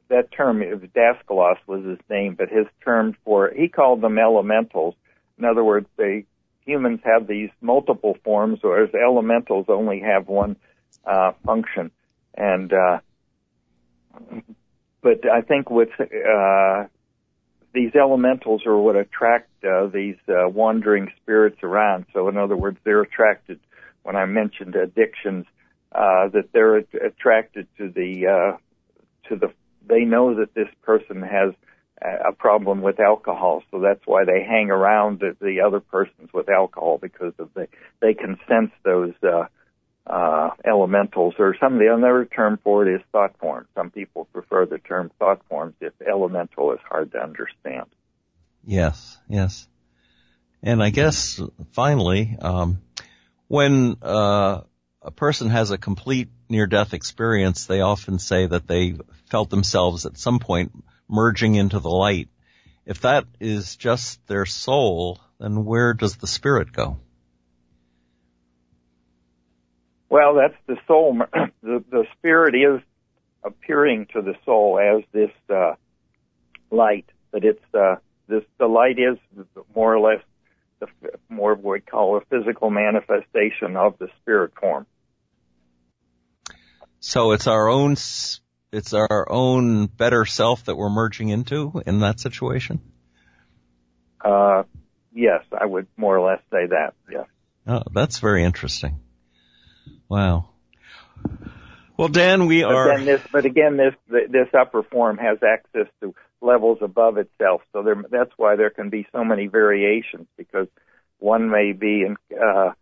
that 0.10 0.32
term. 0.32 0.62
Daskalos 0.62 1.58
was 1.68 1.86
his 1.86 2.00
name, 2.10 2.36
but 2.36 2.50
his 2.50 2.68
term 2.84 3.16
for 3.24 3.52
he 3.56 3.68
called 3.68 4.02
them 4.02 4.18
elementals. 4.18 4.96
In 5.38 5.46
other 5.46 5.64
words, 5.64 5.88
they 5.98 6.26
humans 6.66 7.00
have 7.04 7.28
these 7.28 7.50
multiple 7.62 8.18
forms, 8.24 8.60
whereas 8.62 8.90
elementals 8.94 9.66
only 9.68 10.00
have 10.00 10.28
one 10.28 10.56
uh, 11.06 11.34
function. 11.46 11.92
And 12.36 12.74
uh, 12.74 13.00
but 15.04 15.30
I 15.30 15.42
think 15.42 15.70
with 15.70 15.90
uh, 16.00 16.86
these 17.74 17.92
elementals 17.94 18.66
are 18.66 18.78
what 18.78 18.96
attract 18.96 19.50
uh, 19.64 19.88
these 19.88 20.16
uh, 20.30 20.48
wandering 20.48 21.12
spirits 21.22 21.58
around. 21.62 22.06
So, 22.14 22.30
in 22.30 22.38
other 22.38 22.56
words, 22.56 22.78
they're 22.84 23.02
attracted. 23.02 23.60
When 24.04 24.16
I 24.16 24.26
mentioned 24.26 24.76
addictions, 24.76 25.46
uh, 25.94 26.30
that 26.30 26.50
they're 26.54 26.78
attracted 26.78 27.68
to 27.78 27.90
the 27.90 28.28
uh, 28.28 28.58
to 29.30 29.36
the. 29.36 29.54
They 29.86 30.06
know 30.06 30.36
that 30.36 30.54
this 30.54 30.70
person 30.82 31.22
has 31.22 31.54
a 32.02 32.32
problem 32.34 32.82
with 32.82 33.00
alcohol, 33.00 33.64
so 33.72 33.80
that's 33.80 34.06
why 34.06 34.26
they 34.26 34.44
hang 34.44 34.72
around 34.72 35.20
the, 35.20 35.36
the 35.40 35.62
other 35.62 35.80
persons 35.80 36.30
with 36.34 36.50
alcohol 36.50 36.98
because 37.02 37.34
of 37.40 37.50
the 37.54 37.68
they 38.02 38.14
can 38.14 38.38
sense 38.48 38.72
those 38.84 39.14
uh, 39.24 39.46
uh, 40.06 40.50
elementals, 40.66 41.36
or 41.40 41.56
some 41.60 41.74
of 41.74 41.80
the 41.80 41.88
other 41.88 42.26
term 42.26 42.60
for 42.64 42.88
it 42.88 42.96
is 42.96 43.02
thought 43.12 43.38
forms. 43.40 43.68
Some 43.76 43.90
people 43.90 44.26
prefer 44.26 44.66
the 44.66 44.80
term 44.80 45.12
thought 45.20 45.42
forms 45.50 45.76
if 45.80 45.94
elemental 46.06 46.74
is 46.74 46.80
hard 46.88 47.12
to 47.14 47.20
understand. 47.20 47.86
Yes, 48.66 49.18
yes. 49.30 49.68
And 50.62 50.82
I 50.82 50.90
guess 50.90 51.42
finally, 51.72 52.38
um, 52.42 52.82
when 53.48 53.98
uh, 54.02 54.62
a 55.02 55.12
person 55.12 55.50
has 55.50 55.72
a 55.72 55.78
complete 55.78 56.30
near-death 56.50 56.94
experience, 56.94 57.66
they 57.66 57.82
often 57.82 58.20
say 58.20 58.46
that 58.46 58.68
they 58.68 58.96
felt 59.30 59.50
themselves 59.50 60.06
at 60.06 60.18
some 60.18 60.40
point 60.40 60.72
merging 61.10 61.56
into 61.56 61.80
the 61.80 61.90
light. 61.90 62.30
If 62.86 63.02
that 63.02 63.26
is 63.40 63.76
just 63.76 64.26
their 64.28 64.46
soul, 64.46 65.20
then 65.40 65.66
where 65.66 65.94
does 65.94 66.18
the 66.18 66.28
spirit 66.28 66.72
go? 66.72 66.98
Well, 70.14 70.36
that's 70.36 70.54
the 70.68 70.78
soul. 70.86 71.18
the, 71.64 71.84
the 71.90 72.06
spirit 72.16 72.54
is 72.54 72.82
appearing 73.44 74.06
to 74.14 74.22
the 74.22 74.36
soul 74.46 74.78
as 74.78 75.04
this 75.12 75.32
uh, 75.50 75.74
light, 76.70 77.08
but 77.32 77.44
it's 77.44 77.64
uh, 77.74 77.96
this 78.28 78.44
the 78.60 78.68
light 78.68 79.00
is 79.00 79.18
more 79.76 79.96
or 79.96 80.00
less 80.00 80.22
the 80.80 80.86
more 81.30 81.56
what 81.56 81.78
we 81.78 81.82
call 81.82 82.18
a 82.18 82.22
physical 82.26 82.70
manifestation 82.70 83.76
of 83.76 83.98
the 83.98 84.08
spirit 84.22 84.52
form. 84.62 84.86
So 87.00 87.32
it's 87.32 87.48
our 87.48 87.68
own 87.68 87.94
it's 88.72 88.94
our 88.94 89.26
own 89.32 89.88
better 89.88 90.26
self 90.26 90.66
that 90.66 90.76
we're 90.76 90.92
merging 90.92 91.30
into 91.30 91.82
in 91.88 92.02
that 92.02 92.20
situation. 92.20 92.82
Uh, 94.24 94.62
yes, 95.12 95.44
I 95.60 95.66
would 95.66 95.88
more 95.98 96.16
or 96.16 96.30
less 96.30 96.42
say 96.52 96.68
that. 96.68 96.94
Yes. 97.12 97.26
Oh, 97.66 97.82
that's 97.92 98.20
very 98.20 98.44
interesting. 98.44 99.00
Wow. 100.14 100.46
Well, 101.98 102.08
Dan, 102.08 102.46
we 102.46 102.62
but 102.62 102.76
are. 102.76 103.00
This, 103.04 103.22
but 103.32 103.46
again, 103.46 103.78
this 103.78 103.96
this 104.30 104.48
upper 104.54 104.84
form 104.84 105.18
has 105.18 105.40
access 105.42 105.88
to 106.02 106.14
levels 106.40 106.78
above 106.82 107.18
itself, 107.18 107.62
so 107.74 107.82
there, 107.82 107.96
that's 108.12 108.30
why 108.38 108.56
there 108.56 108.70
can 108.70 108.92
be 108.92 109.08
so 109.12 109.24
many 109.24 109.48
variations 109.48 110.28
because 110.38 110.68
one 111.18 111.50
may 111.50 111.72
be 111.72 112.04
in 112.04 112.16
uh, 112.32 112.74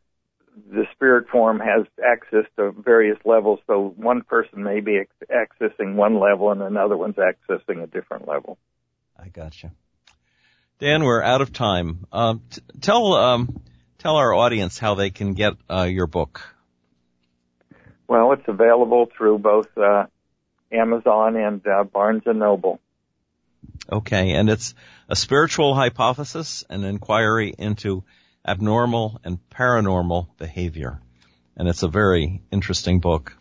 the 0.70 0.84
spirit 0.92 1.30
form 1.30 1.62
has 1.62 1.86
access 2.06 2.44
to 2.58 2.74
various 2.74 3.18
levels. 3.24 3.62
So 3.66 3.94
one 3.96 4.24
person 4.24 4.64
may 4.64 4.82
be 4.82 5.00
accessing 5.34 5.96
one 5.96 6.20
level 6.20 6.52
and 6.52 6.62
another 6.62 6.98
one's 6.98 7.16
accessing 7.16 7.82
a 7.82 7.88
different 7.88 8.28
level. 8.28 8.58
I 9.18 9.30
gotcha. 9.30 9.72
Dan, 10.80 11.06
we're 11.06 11.24
out 11.24 11.40
of 11.40 11.54
time. 11.54 12.08
Um, 12.12 12.42
t- 12.50 12.62
tell 12.82 13.14
um, 13.14 13.62
tell 14.00 14.16
our 14.18 14.34
audience 14.34 14.80
how 14.80 14.96
they 14.96 15.12
can 15.12 15.34
get 15.34 15.54
uh, 15.70 15.84
your 15.84 16.08
book. 16.08 16.42
Well, 18.12 18.34
it's 18.34 18.46
available 18.46 19.08
through 19.18 19.38
both 19.38 19.70
uh, 19.78 20.08
Amazon 20.70 21.38
and 21.38 21.66
uh, 21.66 21.86
Barnes 21.86 22.24
and 22.26 22.40
Noble. 22.40 22.82
Okay, 23.90 24.32
and 24.32 24.50
it's 24.50 24.76
a 25.08 25.16
spiritual 25.16 25.76
hypothesis, 25.76 26.66
an 26.70 26.84
inquiry 26.84 27.54
into 27.58 28.04
abnormal 28.46 29.22
and 29.24 29.40
paranormal 29.50 30.28
behavior. 30.38 31.00
And 31.56 31.70
it's 31.70 31.84
a 31.84 31.88
very 31.88 32.42
interesting 32.52 33.00
book. 33.00 33.38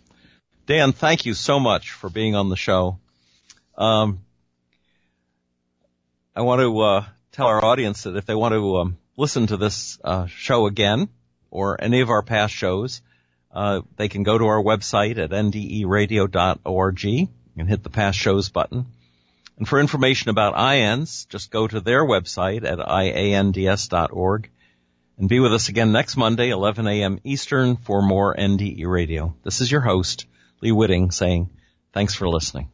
Dan, 0.67 0.93
thank 0.93 1.27
you 1.27 1.35
so 1.35 1.59
much 1.59 1.91
for 1.91 2.09
being 2.09 2.37
on 2.37 2.49
the 2.49 2.57
show. 2.57 3.01
Um, 3.77 4.21
I 6.37 6.43
want 6.43 6.61
to 6.61 6.79
uh, 6.79 7.05
tell 7.33 7.49
our 7.49 7.65
audience 7.65 8.05
that 8.05 8.15
if 8.15 8.25
they 8.25 8.37
want 8.37 8.53
to 8.53 8.77
um, 8.77 8.99
listen 9.17 9.49
to 9.49 9.57
this 9.57 9.99
uh, 10.05 10.27
show 10.27 10.67
again 10.67 11.09
or 11.51 11.77
any 11.83 12.03
of 12.03 12.09
our 12.09 12.23
past 12.23 12.55
shows, 12.55 13.03
uh, 13.53 13.81
they 13.97 14.09
can 14.09 14.23
go 14.23 14.39
to 14.39 14.47
our 14.47 14.63
website 14.63 15.19
at 15.19 15.31
nderadio.org 15.31 17.05
and 17.57 17.69
hit 17.69 17.83
the 17.83 17.91
past 17.91 18.19
shows 18.19 18.49
button. 18.49 18.87
And 19.59 19.69
for 19.69 19.79
information 19.79 20.31
about 20.31 20.55
IANDS, 20.55 21.29
just 21.29 21.51
go 21.51 21.67
to 21.67 21.81
their 21.81 22.05
website 22.05 22.65
at 22.65 22.79
iands.org 22.79 24.51
and 25.19 25.29
be 25.29 25.39
with 25.39 25.53
us 25.53 25.69
again 25.69 25.93
next 25.93 26.17
Monday, 26.17 26.49
11 26.49 26.87
a.m. 26.87 27.21
Eastern 27.25 27.77
for 27.77 28.01
more 28.01 28.35
NDE 28.35 28.87
radio. 28.87 29.35
This 29.43 29.61
is 29.61 29.71
your 29.71 29.83
host, 29.83 30.25
Lee 30.63 30.73
Witting 30.73 31.11
saying 31.11 31.51
thanks 31.93 32.15
for 32.15 32.27
listening. 32.27 32.71